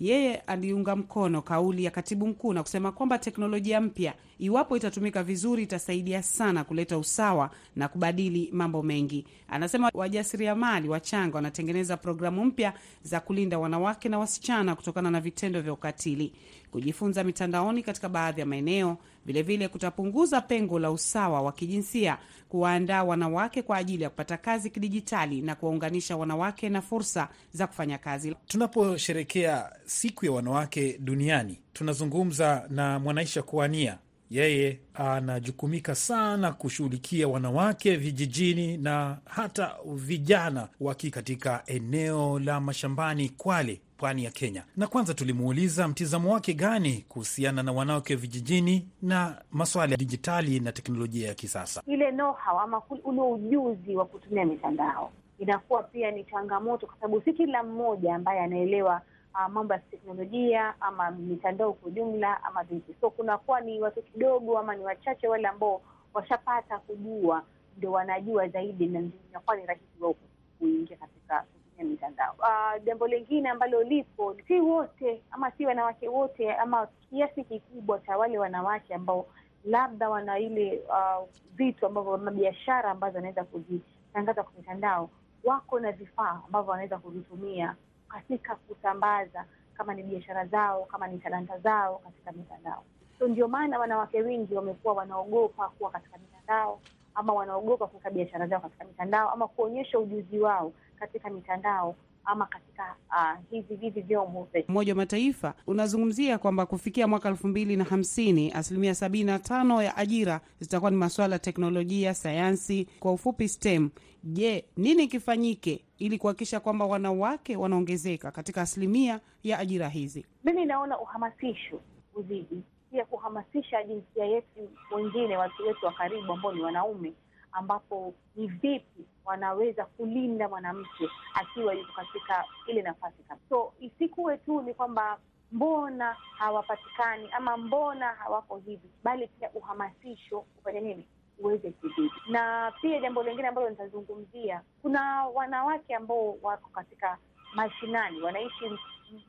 yeye 0.00 0.36
aliunga 0.36 0.96
mkono 0.96 1.42
kauli 1.42 1.84
ya 1.84 1.90
katibu 1.90 2.26
mkuu 2.26 2.52
na 2.52 2.62
kusema 2.62 2.92
kwamba 2.92 3.18
teknolojia 3.18 3.80
mpya, 3.80 4.14
iwapo 4.38 4.76
itatumika 4.76 5.22
vizuri, 5.22 5.62
itasaidia 5.62 6.22
sana 6.22 6.64
kuleta 6.64 6.98
usawa 6.98 7.50
na 7.76 7.88
kubadili 7.88 8.50
mambo 8.52 8.82
mengi. 8.82 9.26
Anasema 9.48 9.90
wajasiriamali 9.94 10.88
wachanga 10.88 11.34
wanatengeneza 11.36 11.96
programu 11.96 12.44
mpya 12.44 12.72
za 13.02 13.20
kulinda 13.20 13.58
wanawake 13.58 14.08
na 14.08 14.18
wasichana 14.18 14.74
kutokana 14.74 15.10
na 15.10 15.20
vitendo 15.20 15.60
vya 15.60 15.72
ukatili. 15.72 16.32
Kujifunza 16.70 17.24
mitandaoni 17.24 17.82
katika 17.82 18.08
baadhi 18.08 18.40
ya 18.40 18.46
maeneo 18.46 18.96
vilevile 19.26 19.68
kutapunguza 19.68 20.40
pengo 20.40 20.78
la 20.78 20.90
usawa 20.90 21.42
wa 21.42 21.52
kijinsia, 21.52 22.18
kuwaandaa 22.48 23.04
wanawake 23.04 23.62
kwa 23.62 23.76
ajili 23.76 24.02
ya 24.02 24.10
kupata 24.10 24.36
kazi 24.36 24.70
kidijitali 24.70 25.40
na 25.42 25.54
kuwaunganisha 25.54 26.16
wanawake 26.16 26.68
na 26.68 26.82
fursa 26.82 27.28
za 27.52 27.66
kufanya 27.66 27.98
kazi. 27.98 28.34
Tunaposherekea 28.46 29.70
siku 29.84 30.26
ya 30.26 30.32
wanawake 30.32 30.98
duniani, 30.98 31.58
tunazungumza 31.72 32.66
na 32.70 32.98
Mwanaisha 32.98 33.42
Kuania. 33.42 33.98
Yeye 34.30 34.80
anajukumika 34.94 35.94
sana 35.94 36.52
kushughulikia 36.52 37.28
wanawake 37.28 37.96
vijijini 37.96 38.76
na 38.76 39.18
hata 39.24 39.76
vijana 39.94 40.68
waki 40.80 41.10
katika 41.10 41.62
eneo 41.66 42.38
la 42.38 42.60
mashambani 42.60 43.28
Kwale, 43.28 43.80
pwani 43.96 44.24
ya 44.24 44.30
Kenya. 44.30 44.64
Na 44.76 44.86
kwanza 44.86 45.14
tulimuuliza 45.14 45.88
mtizamo 45.88 46.32
wake 46.32 46.54
gani 46.54 47.04
kuhusiana 47.08 47.62
na 47.62 47.72
wanawake 47.72 48.14
vijijini 48.16 48.88
na 49.02 49.42
masuala 49.52 49.90
ya 49.92 49.96
dijitali 49.96 50.60
na 50.60 50.72
teknolojia 50.72 51.28
ya 51.28 51.34
kisasa. 51.34 51.82
Ile 51.86 52.10
know-how 52.12 52.60
ama 52.60 52.82
ule 53.04 53.20
ujuzi 53.20 53.96
wa 53.96 54.04
kutumia 54.06 54.44
mitandao 54.44 55.10
inakuwa 55.38 55.82
pia 55.82 56.10
ni 56.10 56.24
changamoto, 56.24 56.86
kwa 56.86 56.96
sababu 56.96 57.22
si 57.22 57.32
kila 57.32 57.62
mmoja 57.62 58.14
ambaye 58.14 58.40
anaelewa 58.40 59.00
uh, 59.34 59.52
mambo 59.52 59.74
ya 59.74 59.78
teknolojia 59.80 60.74
ama 60.80 61.10
mitandao 61.10 61.72
kwa 61.72 61.88
ujumla 61.88 62.44
ama 62.44 62.64
vipi. 62.64 62.94
So 63.00 63.10
kunakuwa 63.10 63.60
ni 63.60 63.80
watu 63.80 64.02
kidogo 64.02 64.58
ama 64.58 64.74
ni 64.76 64.84
wachache 64.84 65.28
wale 65.28 65.48
ambao 65.48 65.80
washapata 66.14 66.78
kujua, 66.78 67.42
ndio 67.78 67.92
wanajua 67.92 68.48
zaidi, 68.48 68.86
na 68.86 69.02
inakuwa 69.30 69.56
ni 69.56 69.66
rahisi 69.66 69.84
wao 70.00 70.14
kuingia 70.58 70.96
katika 70.96 71.44
kutumia 71.74 71.90
mitandao. 71.90 72.34
Uh, 72.38 72.82
lingine 73.08 73.48
ambalo 73.50 73.82
lipo, 73.82 74.34
si 74.48 74.60
wote 74.60 75.22
ama 75.30 75.50
si 75.50 75.66
wanawake 75.66 76.08
wote 76.08 76.54
ama 76.54 76.86
kiasi 76.86 77.44
kikubwa 77.44 77.98
cha 78.00 78.16
wale 78.18 78.38
wanawake 78.38 78.94
ambao 78.94 79.26
labda 79.64 80.08
wana 80.10 80.38
ile 80.38 80.82
uh, 80.88 81.28
vitu 81.54 81.86
ambavyo 81.86 82.14
ama 82.14 82.30
biashara 82.30 82.90
ambazo 82.90 83.16
wanaweza 83.16 83.44
kuzitangaza 83.44 84.42
kwa 84.42 84.52
mitandao, 84.58 85.10
wako 85.44 85.80
na 85.80 85.92
vifaa 85.92 86.40
ambavyo 86.46 86.70
wanaweza 86.70 86.98
kuvitumia 86.98 87.76
katika 88.08 88.56
kusambaza 88.56 89.44
kama 89.76 89.94
ni 89.94 90.02
biashara 90.02 90.46
zao, 90.46 90.84
kama 90.84 91.06
ni 91.06 91.18
talanta 91.18 91.58
zao 91.58 91.98
katika 91.98 92.32
mitandao. 92.32 92.84
So 93.18 93.28
ndio 93.28 93.48
maana 93.48 93.78
wanawake 93.78 94.22
wengi 94.22 94.54
wamekuwa 94.54 94.94
wanaogopa 94.94 95.68
kuwa 95.68 95.90
katika 95.90 96.18
mitandao 96.18 96.80
ama 97.14 97.32
wanaogopa 97.32 97.86
kuweka 97.86 98.10
biashara 98.10 98.46
zao 98.46 98.60
katika 98.60 98.84
mitandao 98.84 99.30
ama 99.30 99.48
kuonyesha 99.48 99.98
ujuzi 99.98 100.38
wao 100.38 100.72
katika 100.98 101.30
mitandao 101.30 101.96
ama 102.24 102.46
katika 102.46 102.96
uh, 103.10 103.38
hivi 103.50 103.76
hivi 103.76 104.00
vyombo. 104.00 104.48
Umoja 104.68 104.92
wa 104.92 104.96
Mataifa 104.96 105.54
unazungumzia 105.66 106.38
kwamba 106.38 106.66
kufikia 106.66 107.08
mwaka 107.08 107.28
elfu 107.28 107.48
mbili 107.48 107.76
na 107.76 107.84
hamsini 107.84 108.52
asilimia 108.52 108.94
sabini 108.94 109.24
na 109.24 109.38
tano 109.38 109.82
ya 109.82 109.96
ajira 109.96 110.40
zitakuwa 110.60 110.90
ni 110.90 110.96
masuala 110.96 111.34
ya 111.34 111.38
teknolojia, 111.38 112.14
sayansi, 112.14 112.88
kwa 113.00 113.12
ufupi 113.12 113.48
STEM. 113.48 113.90
Je, 114.24 114.64
nini 114.76 115.06
kifanyike 115.08 115.84
ili 115.98 116.18
kuhakikisha 116.18 116.60
kwamba 116.60 116.86
wanawake 116.86 117.56
wanaongezeka 117.56 118.30
katika 118.30 118.62
asilimia 118.62 119.20
ya 119.42 119.58
ajira 119.58 119.88
hizi? 119.88 120.26
Mimi 120.44 120.64
naona 120.64 121.00
uhamasisho 121.00 121.80
uzidi, 122.14 122.62
pia 122.94 123.04
kuhamasisha 123.04 123.82
jinsia 123.82 124.24
yetu 124.24 124.70
wengine, 124.90 125.36
watu 125.36 125.62
wetu 125.66 125.86
wa 125.86 125.92
karibu 125.92 126.32
ambao 126.32 126.52
ni 126.52 126.60
wanaume 126.62 127.14
ambapo 127.52 128.14
ni 128.36 128.46
vipi 128.46 129.06
wanaweza 129.24 129.84
kulinda 129.84 130.48
mwanamke 130.48 131.08
akiwa 131.34 131.74
yuko 131.74 131.92
katika 131.92 132.44
ile 132.66 132.82
nafasi 132.82 133.22
kabisa. 133.22 133.48
So 133.48 133.72
isikuwe 133.80 134.36
tu 134.36 134.62
ni 134.62 134.74
kwamba 134.74 135.18
mbona 135.52 136.16
hawapatikani 136.38 137.28
ama 137.32 137.56
mbona 137.56 138.06
hawako 138.06 138.56
hivi, 138.58 138.90
bali 139.04 139.26
pia 139.28 139.50
uhamasisho 139.54 140.40
kufanya 140.40 140.80
nini 140.80 141.06
uweze 141.38 141.70
kudhibiti. 141.70 142.14
Na 142.30 142.72
pia 142.82 143.00
jambo 143.00 143.22
lingine 143.22 143.48
ambalo 143.48 143.70
nitazungumzia, 143.70 144.62
kuna 144.82 145.26
wanawake 145.26 145.94
ambao 145.94 146.36
wako 146.42 146.68
katika 146.74 147.18
mashinani, 147.54 148.20
wanaishi 148.22 148.78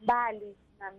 mbali 0.03 0.55
na 0.79 0.91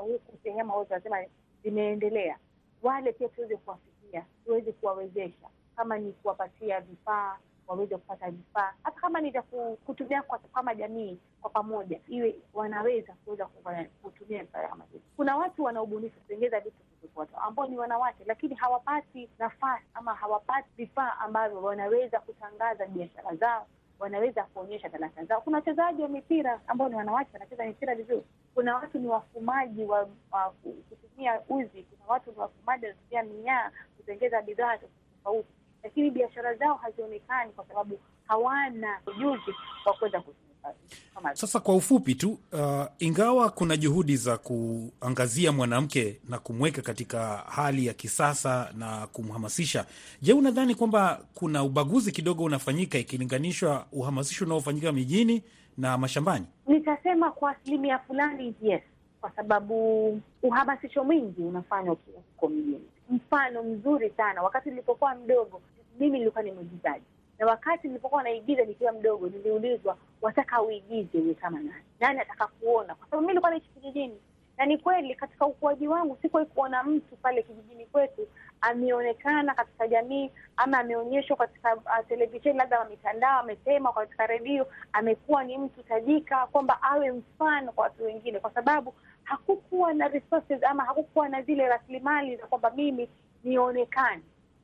huku 0.00 0.38
sehemu 0.42 0.60
ambazo 0.72 0.84
tunasema 0.84 1.18
zimeendelea, 1.64 2.38
wale 2.82 3.12
pia 3.12 3.28
tuweze 3.28 3.56
kuwafikia, 3.56 4.24
tuweze 4.44 4.72
kuwawezesha 4.72 5.48
kama 5.76 5.98
ni 5.98 6.12
kuwapatia 6.12 6.80
vifaa 6.80 7.38
waweze 7.66 7.96
kupata 7.96 8.30
vifaa, 8.30 8.72
hata 8.82 9.00
kama 9.00 9.20
ni 9.20 9.30
vya 9.30 9.42
kutumia 9.86 10.22
kwa 10.22 10.38
kama 10.38 10.74
jamii 10.74 11.18
kwa 11.40 11.50
pamoja, 11.50 12.00
iwe 12.08 12.34
wanaweza 12.54 13.12
kuweza 13.24 13.46
kutumia 14.02 14.42
vifaa 14.44 14.68
kama 14.68 14.84
hivi. 14.92 15.04
Kuna 15.16 15.36
watu 15.36 15.64
wana 15.64 15.82
ubunifu 15.82 16.20
kutengeza 16.20 16.60
vitu 16.60 16.76
vitoto 17.02 17.36
ambao 17.36 17.66
ni 17.66 17.76
wanawake, 17.78 18.24
lakini 18.26 18.54
hawapati 18.54 19.28
nafasi 19.38 19.84
ama 19.94 20.14
hawapati 20.14 20.68
vifaa 20.76 21.12
ambavyo 21.18 21.62
wanaweza 21.62 22.20
kutangaza 22.20 22.86
biashara 22.86 23.36
zao, 23.36 23.66
wanaweza 23.98 24.44
kuonyesha 24.44 24.88
talanta 24.90 25.24
zao. 25.24 25.40
Kuna 25.40 25.56
wachezaji 25.58 26.02
wa 26.02 26.08
mipira 26.08 26.60
ambao 26.66 26.88
ni 26.88 26.94
wanawake 26.94 27.30
wanacheza 27.32 27.64
mipira 27.66 27.94
vizuri. 27.94 28.24
Kuna 28.54 28.74
watu 28.76 28.98
ni 28.98 29.06
wafumaji 29.08 29.82
wa, 29.84 30.08
wa 30.32 30.50
kutumia 30.90 31.40
uzi. 31.48 31.82
Kuna 31.82 32.04
watu 32.12 32.30
ni 32.32 32.38
wafumaji 32.38 32.86
wanatumia 32.86 33.22
minyaa 33.22 33.70
kutengeza 33.96 34.42
bidhaa 34.42 34.78
tofauti, 34.78 35.48
lakini 35.82 36.10
biashara 36.10 36.54
zao 36.54 36.74
hazionekani 36.74 37.52
kwa 37.52 37.66
sababu 37.66 38.00
hawana 38.28 39.00
ujuzi 39.06 39.54
wa 39.86 39.92
kuweza 39.92 40.22
sasa 41.32 41.60
kwa 41.60 41.74
ufupi 41.76 42.14
tu 42.14 42.38
uh, 42.52 42.84
ingawa 42.98 43.50
kuna 43.50 43.76
juhudi 43.76 44.16
za 44.16 44.38
kuangazia 44.38 45.52
mwanamke 45.52 46.20
na 46.28 46.38
kumweka 46.38 46.82
katika 46.82 47.36
hali 47.36 47.86
ya 47.86 47.94
kisasa 47.94 48.70
na 48.78 49.06
kumhamasisha, 49.06 49.86
je, 50.22 50.32
unadhani 50.32 50.74
kwamba 50.74 51.20
kuna 51.34 51.62
ubaguzi 51.62 52.12
kidogo 52.12 52.44
unafanyika 52.44 52.98
ikilinganishwa 52.98 53.86
uhamasisho 53.92 54.44
unaofanyika 54.44 54.92
mijini 54.92 55.42
na 55.78 55.98
mashambani? 55.98 56.46
Nitasema 56.66 57.30
kwa 57.30 57.50
asilimia 57.50 57.98
fulani 57.98 58.54
yes, 58.62 58.82
kwa 59.20 59.30
sababu 59.30 60.20
uhamasisho 60.42 61.04
mwingi 61.04 61.42
unafanywa 61.42 61.96
huko 62.14 62.48
mjini. 62.48 62.80
Mfano 63.10 63.62
mzuri 63.62 64.10
sana, 64.16 64.42
wakati 64.42 64.70
nilipokuwa 64.70 65.14
mdogo, 65.14 65.60
mimi 66.00 66.18
nilikuwa 66.18 66.42
ni 66.42 66.52
mwigizaji 66.52 67.04
na 67.38 67.46
wakati 67.46 67.88
nilipokuwa 67.88 68.22
naigiza 68.22 68.64
nikiwa 68.64 68.92
mdogo, 68.92 69.28
niliulizwa 69.28 69.96
wataka 70.22 70.62
uigize 70.62 71.18
uwe 71.18 71.34
kama 71.34 71.58
nani, 71.60 71.84
nani 72.00 72.20
ataka 72.20 72.46
kuona, 72.46 72.94
kwa 72.94 73.06
sababu 73.06 73.22
mi 73.22 73.28
nilikuwa 73.28 73.50
naishi 73.50 73.68
kijijini. 73.68 74.16
Na 74.58 74.66
ni 74.66 74.78
kweli 74.78 75.14
katika 75.14 75.46
ukuaji 75.46 75.88
wangu 75.88 76.18
sikuwahi 76.22 76.48
kuona 76.48 76.82
mtu 76.82 77.16
pale 77.16 77.42
kijijini 77.42 77.86
kwetu 77.86 78.28
ameonekana 78.60 79.54
katika 79.54 79.88
jamii 79.88 80.30
ama 80.56 80.78
ameonyeshwa 80.78 81.36
katika 81.36 81.76
uh, 81.76 82.06
televisheni 82.08 82.58
labda 82.58 82.84
mitandao, 82.84 83.40
amesema 83.40 83.92
katika 83.92 84.26
redio, 84.26 84.66
amekuwa 84.92 85.44
ni 85.44 85.58
mtu 85.58 85.82
tajika, 85.82 86.46
kwamba 86.46 86.82
awe 86.82 87.12
mfano 87.12 87.72
kwa 87.72 87.84
watu 87.84 88.04
wengine, 88.04 88.40
kwa 88.40 88.50
sababu 88.50 88.94
hakukuwa 89.24 89.94
na 89.94 90.08
resources 90.08 90.62
ama 90.64 90.84
hakukuwa 90.84 91.28
na 91.28 91.42
zile 91.42 91.68
rasilimali 91.68 92.36
za 92.36 92.46
kwamba 92.46 92.70
mimi 92.70 93.08
nionekane. 93.44 94.22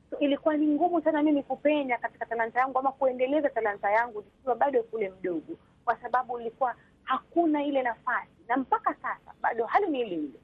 So, 0.09 0.17
ilikuwa 0.19 0.57
ni 0.57 0.67
ngumu 0.67 1.01
sana 1.01 1.23
mimi 1.23 1.43
kupenya 1.43 1.97
katika 1.97 2.25
talanta 2.25 2.59
yangu 2.59 2.79
ama 2.79 2.91
kuendeleza 2.91 3.49
talanta 3.49 3.91
yangu 3.91 4.21
nikiwa 4.21 4.55
bado 4.55 4.83
kule 4.83 5.09
mdogo, 5.09 5.57
kwa 5.85 5.95
sababu 5.95 6.39
ilikuwa 6.39 6.75
hakuna 7.03 7.63
ile 7.63 7.81
nafasi, 7.83 8.29
na 8.47 8.57
mpaka 8.57 8.93
sasa 8.93 9.33
bado 9.41 9.65
hali 9.65 9.87
ni 9.87 9.99
ile 10.01 10.15
ile. 10.15 10.39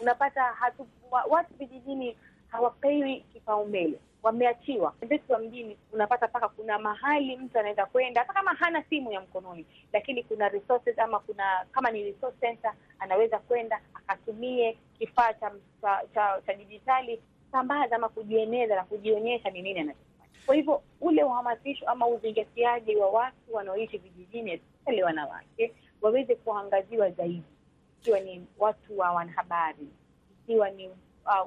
Unapata 0.00 0.42
hatu, 0.42 0.86
watu 1.28 1.54
vijijini 1.58 2.16
hawapewi 2.48 3.20
kipaumbele, 3.32 3.98
wameachiwa. 4.22 4.94
Wenzetu 5.00 5.32
wa 5.32 5.38
mjini 5.38 5.76
unapata 5.92 6.28
mpaka 6.28 6.48
kuna 6.48 6.78
mahali 6.78 7.36
mtu 7.36 7.58
anaweza 7.58 7.86
kwenda 7.86 8.20
hata 8.20 8.32
kama 8.32 8.54
hana 8.54 8.82
simu 8.82 9.12
ya 9.12 9.20
mkononi, 9.20 9.66
lakini 9.92 10.22
kuna 10.22 10.48
resources 10.48 10.98
ama 10.98 11.18
kuna 11.20 11.66
kama 11.72 11.90
ni 11.90 12.02
resource 12.02 12.36
center, 12.40 12.72
anaweza 12.98 13.38
kwenda 13.38 13.80
akatumie 13.94 14.78
kifaa 14.98 15.32
cha 15.32 15.52
cha 16.14 16.40
cha 16.46 16.54
dijitali 16.54 17.22
sambaza 17.52 17.96
ama 17.96 18.08
kujieneza 18.08 18.76
na 18.76 18.84
kujionyesha 18.84 19.50
ni 19.50 19.62
nini 19.62 19.80
anachofanya. 19.80 20.12
Kwa 20.46 20.54
hivyo 20.54 20.82
ule 21.00 21.24
uhamasisho 21.24 21.86
ama 21.88 22.06
uzingatiaji 22.06 22.96
wa 22.96 23.10
watu 23.10 23.36
wanaoishi 23.54 23.98
vijijini, 23.98 24.52
especially 24.52 25.02
wanawake, 25.02 25.74
waweze 26.02 26.34
kuangaziwa 26.34 27.10
zaidi, 27.10 27.42
ikiwa 28.00 28.20
ni 28.20 28.46
watu 28.58 28.98
wa 28.98 29.12
wanahabari, 29.12 29.88
ikiwa 30.42 30.70
ni 30.70 30.88
uh, 30.88 31.46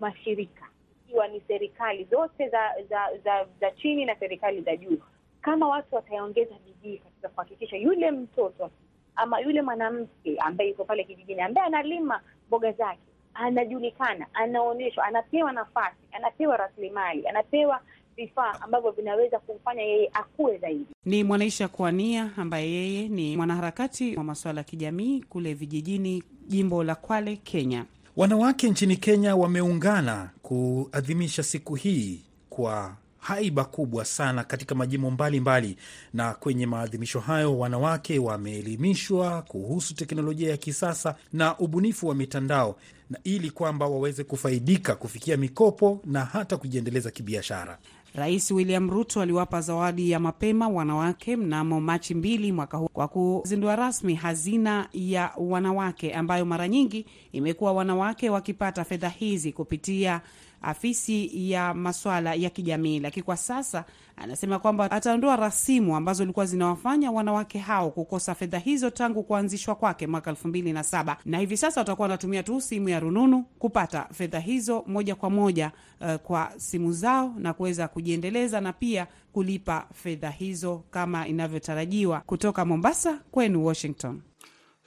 mashirika, 0.00 0.68
ikiwa 1.06 1.28
ni 1.28 1.40
serikali 1.40 2.04
zote 2.04 2.48
za 2.48 2.60
za 2.90 3.18
za, 3.24 3.46
za 3.60 3.70
chini 3.70 4.04
na 4.04 4.16
serikali 4.16 4.60
za 4.62 4.76
juu. 4.76 4.98
Kama 5.40 5.68
watu 5.68 5.94
wataongeza 5.94 6.54
bidii 6.66 6.98
katika 6.98 7.28
kuhakikisha 7.28 7.76
yule 7.76 8.10
mtoto 8.10 8.70
ama 9.16 9.40
yule 9.40 9.62
mwanamke 9.62 10.36
ambaye 10.38 10.70
yuko 10.70 10.84
pale 10.84 11.04
kijijini, 11.04 11.40
ambaye 11.40 11.66
analima 11.66 12.20
mboga 12.48 12.72
zake 12.72 13.00
anajulikana, 13.34 14.26
anaonyeshwa, 14.34 15.04
anapewa 15.04 15.52
nafasi, 15.52 15.96
anapewa 16.12 16.56
rasilimali, 16.56 17.28
anapewa 17.28 17.80
vifaa 18.16 18.60
ambavyo 18.60 18.90
vinaweza 18.90 19.38
kumfanya 19.38 19.82
yeye 19.82 20.10
akue 20.12 20.58
zaidi. 20.58 20.86
Ni 21.04 21.24
Mwanaisha 21.24 21.68
Kwania 21.68 22.30
ambaye 22.36 22.72
yeye 22.72 23.08
ni 23.08 23.36
mwanaharakati 23.36 24.16
wa 24.16 24.24
masuala 24.24 24.60
ya 24.60 24.64
kijamii 24.64 25.20
kule 25.22 25.54
vijijini, 25.54 26.22
jimbo 26.48 26.84
la 26.84 26.94
Kwale, 26.94 27.36
Kenya. 27.36 27.84
Wanawake 28.16 28.70
nchini 28.70 28.96
Kenya 28.96 29.36
wameungana 29.36 30.30
kuadhimisha 30.42 31.42
siku 31.42 31.74
hii 31.74 32.20
kwa 32.50 32.96
haiba 33.18 33.64
kubwa 33.64 34.04
sana 34.04 34.44
katika 34.44 34.74
majimbo 34.74 35.10
mbalimbali, 35.10 35.76
na 36.12 36.34
kwenye 36.34 36.66
maadhimisho 36.66 37.20
hayo 37.20 37.58
wanawake 37.58 38.18
wameelimishwa 38.18 39.42
kuhusu 39.42 39.94
teknolojia 39.94 40.50
ya 40.50 40.56
kisasa 40.56 41.14
na 41.32 41.58
ubunifu 41.58 42.08
wa 42.08 42.14
mitandao, 42.14 42.76
na 43.10 43.18
ili 43.24 43.50
kwamba 43.50 43.86
waweze 43.86 44.24
kufaidika 44.24 44.94
kufikia 44.94 45.36
mikopo 45.36 46.00
na 46.04 46.24
hata 46.24 46.56
kujiendeleza 46.56 47.10
kibiashara. 47.10 47.78
Rais 48.14 48.50
William 48.50 48.90
Ruto 48.90 49.20
aliwapa 49.22 49.60
zawadi 49.60 50.10
ya 50.10 50.20
mapema 50.20 50.68
wanawake 50.68 51.36
mnamo 51.36 51.80
Machi 51.80 52.14
mbili 52.14 52.52
mwaka 52.52 52.76
huu 52.76 52.88
kwa 52.92 53.08
kuzindua 53.08 53.76
rasmi 53.76 54.14
hazina 54.14 54.88
ya 54.92 55.30
wanawake 55.36 56.12
ambayo 56.14 56.44
mara 56.44 56.68
nyingi 56.68 57.06
imekuwa 57.32 57.72
wanawake 57.72 58.30
wakipata 58.30 58.84
fedha 58.84 59.08
hizi 59.08 59.52
kupitia 59.52 60.20
afisi 60.64 61.50
ya 61.50 61.74
maswala 61.74 62.34
ya 62.34 62.50
kijamii, 62.50 63.00
lakini 63.00 63.22
kwa 63.22 63.36
sasa 63.36 63.84
anasema 64.16 64.58
kwamba 64.58 64.90
ataondoa 64.90 65.36
rasimu 65.36 65.96
ambazo 65.96 66.18
zilikuwa 66.24 66.46
zinawafanya 66.46 67.10
wanawake 67.10 67.58
hao 67.58 67.90
kukosa 67.90 68.34
fedha 68.34 68.58
hizo 68.58 68.90
tangu 68.90 69.22
kuanzishwa 69.22 69.74
kwake 69.74 70.06
mwaka 70.06 70.30
elfu 70.30 70.48
mbili 70.48 70.72
na 70.72 70.82
saba 70.82 71.16
na 71.24 71.38
hivi 71.38 71.56
sasa 71.56 71.80
watakuwa 71.80 72.04
wanatumia 72.04 72.42
tu 72.42 72.60
simu 72.60 72.88
ya 72.88 73.00
rununu 73.00 73.44
kupata 73.58 74.06
fedha 74.12 74.38
hizo 74.40 74.84
moja 74.86 75.14
kwa 75.14 75.30
moja 75.30 75.70
uh, 76.00 76.14
kwa 76.14 76.52
simu 76.56 76.92
zao 76.92 77.34
na 77.38 77.52
kuweza 77.52 77.88
kujiendeleza 77.88 78.60
na 78.60 78.72
pia 78.72 79.06
kulipa 79.32 79.86
fedha 79.92 80.30
hizo 80.30 80.82
kama 80.90 81.28
inavyotarajiwa. 81.28 82.20
Kutoka 82.20 82.64
Mombasa 82.64 83.18
kwenu 83.30 83.64
Washington. 83.66 84.20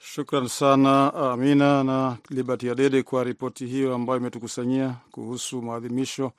Shukran 0.00 0.48
sana 0.48 1.14
Amina 1.14 1.84
na 1.84 2.16
Liberty 2.30 2.70
Adede 2.70 3.02
kwa 3.02 3.24
ripoti 3.24 3.66
hiyo 3.66 3.94
ambayo 3.94 4.20
imetukusanyia 4.20 4.94
kuhusu 5.10 5.62
maadhimisho 5.62 6.32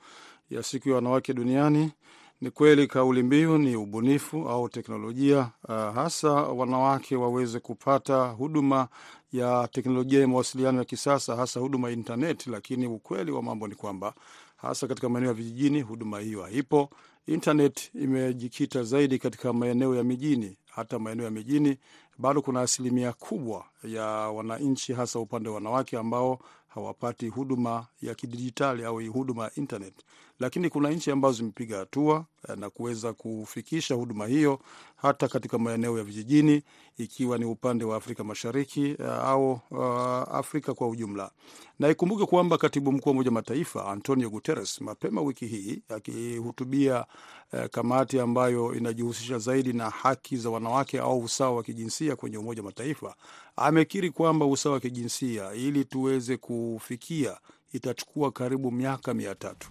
ya 0.50 0.62
siku 0.62 0.88
ya 0.88 0.94
wanawake 0.94 1.34
duniani. 1.34 1.92
Ni 2.40 2.50
kweli 2.50 2.86
kauli 2.86 3.22
mbiu 3.22 3.58
ni 3.58 3.76
ubunifu 3.76 4.48
au 4.48 4.68
teknolojia, 4.68 5.38
uh, 5.68 5.74
hasa 5.74 6.30
wanawake 6.30 7.16
waweze 7.16 7.60
kupata 7.60 8.24
huduma 8.28 8.88
ya 9.32 9.68
teknolojia 9.72 10.20
ya 10.20 10.28
mawasiliano 10.28 10.78
ya 10.78 10.84
kisasa, 10.84 11.36
hasa 11.36 11.60
huduma 11.60 11.88
ya 11.88 11.94
intaneti. 11.94 12.50
Lakini 12.50 12.86
ukweli 12.86 13.30
wa 13.30 13.42
mambo 13.42 13.68
ni 13.68 13.74
kwamba 13.74 14.14
hasa 14.56 14.86
katika 14.88 15.08
maeneo 15.08 15.28
ya 15.28 15.34
vijijini 15.34 15.80
huduma 15.82 16.20
hiyo 16.20 16.42
haipo. 16.42 16.90
Intaneti 17.26 17.90
imejikita 17.94 18.82
zaidi 18.82 19.18
katika 19.18 19.52
maeneo 19.52 19.94
ya 19.94 20.04
mijini. 20.04 20.56
Hata 20.74 20.98
maeneo 20.98 21.24
ya 21.24 21.30
mijini 21.30 21.76
bado 22.20 22.42
kuna 22.42 22.60
asilimia 22.60 23.12
kubwa 23.12 23.64
ya 23.84 24.04
wananchi, 24.06 24.92
hasa 24.92 25.18
upande 25.18 25.48
wa 25.48 25.54
wanawake, 25.54 25.96
ambao 25.98 26.38
hawapati 26.68 27.28
huduma 27.28 27.86
ya 28.02 28.14
kidijitali 28.14 28.84
au 28.84 28.96
huduma 29.12 29.44
ya 29.44 29.50
internet. 29.54 29.94
Lakini 30.40 30.70
kuna 30.70 30.90
nchi 30.90 31.10
ambazo 31.10 31.36
zimepiga 31.36 31.78
hatua 31.78 32.24
na 32.56 32.70
kuweza 32.70 33.12
kufikisha 33.12 33.94
huduma 33.94 34.26
hiyo 34.26 34.60
hata 34.96 35.28
katika 35.28 35.58
maeneo 35.58 35.98
ya 35.98 36.04
vijijini, 36.04 36.62
ikiwa 36.98 37.38
ni 37.38 37.44
upande 37.44 37.84
wa 37.84 37.96
Afrika 37.96 38.24
Mashariki 38.24 38.96
au 39.22 39.60
uh, 39.70 40.34
Afrika 40.34 40.74
kwa 40.74 40.88
ujumla. 40.88 41.30
Na 41.78 41.88
ikumbuke 41.88 42.26
kwamba 42.26 42.58
katibu 42.58 42.92
mkuu 42.92 43.08
wa 43.08 43.12
Umoja 43.12 43.30
Mataifa 43.30 43.86
Antonio 43.86 44.30
Guterres 44.30 44.80
mapema 44.80 45.22
wiki 45.22 45.46
hii 45.46 45.82
akihutubia 45.88 47.06
uh, 47.52 47.64
kamati 47.64 48.20
ambayo 48.20 48.74
inajihusisha 48.74 49.38
zaidi 49.38 49.72
na 49.72 49.90
haki 49.90 50.36
za 50.36 50.50
wanawake 50.50 50.98
au 51.00 51.18
usawa 51.20 51.56
wa 51.56 51.62
kijinsia 51.62 52.16
kwenye 52.16 52.38
Umoja 52.38 52.62
Mataifa 52.62 53.14
amekiri 53.56 54.10
kwamba 54.10 54.46
usawa 54.46 54.74
wa 54.74 54.80
kijinsia 54.80 55.52
ili 55.54 55.84
tuweze 55.84 56.36
kufikia 56.36 57.38
itachukua 57.72 58.32
karibu 58.32 58.70
miaka 58.70 59.14
mia 59.14 59.34
tatu 59.34 59.68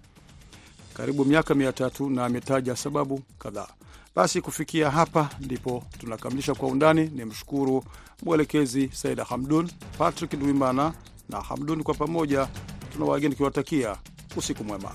karibu 1.00 1.26
miaka 1.26 1.56
mia 1.56 1.74
tatu 1.74 2.10
na 2.10 2.26
ametaja 2.26 2.76
sababu 2.76 3.22
kadhaa. 3.40 3.68
Basi 4.16 4.42
kufikia 4.42 4.92
hapa 4.92 5.30
ndipo 5.40 5.84
tunakamilisha 6.00 6.56
Kwa 6.56 6.68
Undani. 6.70 7.12
Ni 7.16 7.26
mshukuru 7.26 7.84
mwelekezi 8.24 8.90
Saida 8.94 9.24
Hamdun, 9.24 9.70
Patrick 9.98 10.36
Dwimana 10.40 10.94
na 11.30 11.42
Hamdun, 11.42 11.84
kwa 11.84 11.94
pamoja 11.94 12.48
tuna 12.94 13.06
wageni 13.06 13.32
tukiwatakia 13.34 13.98
usiku 14.38 14.64
mwema. 14.64 14.92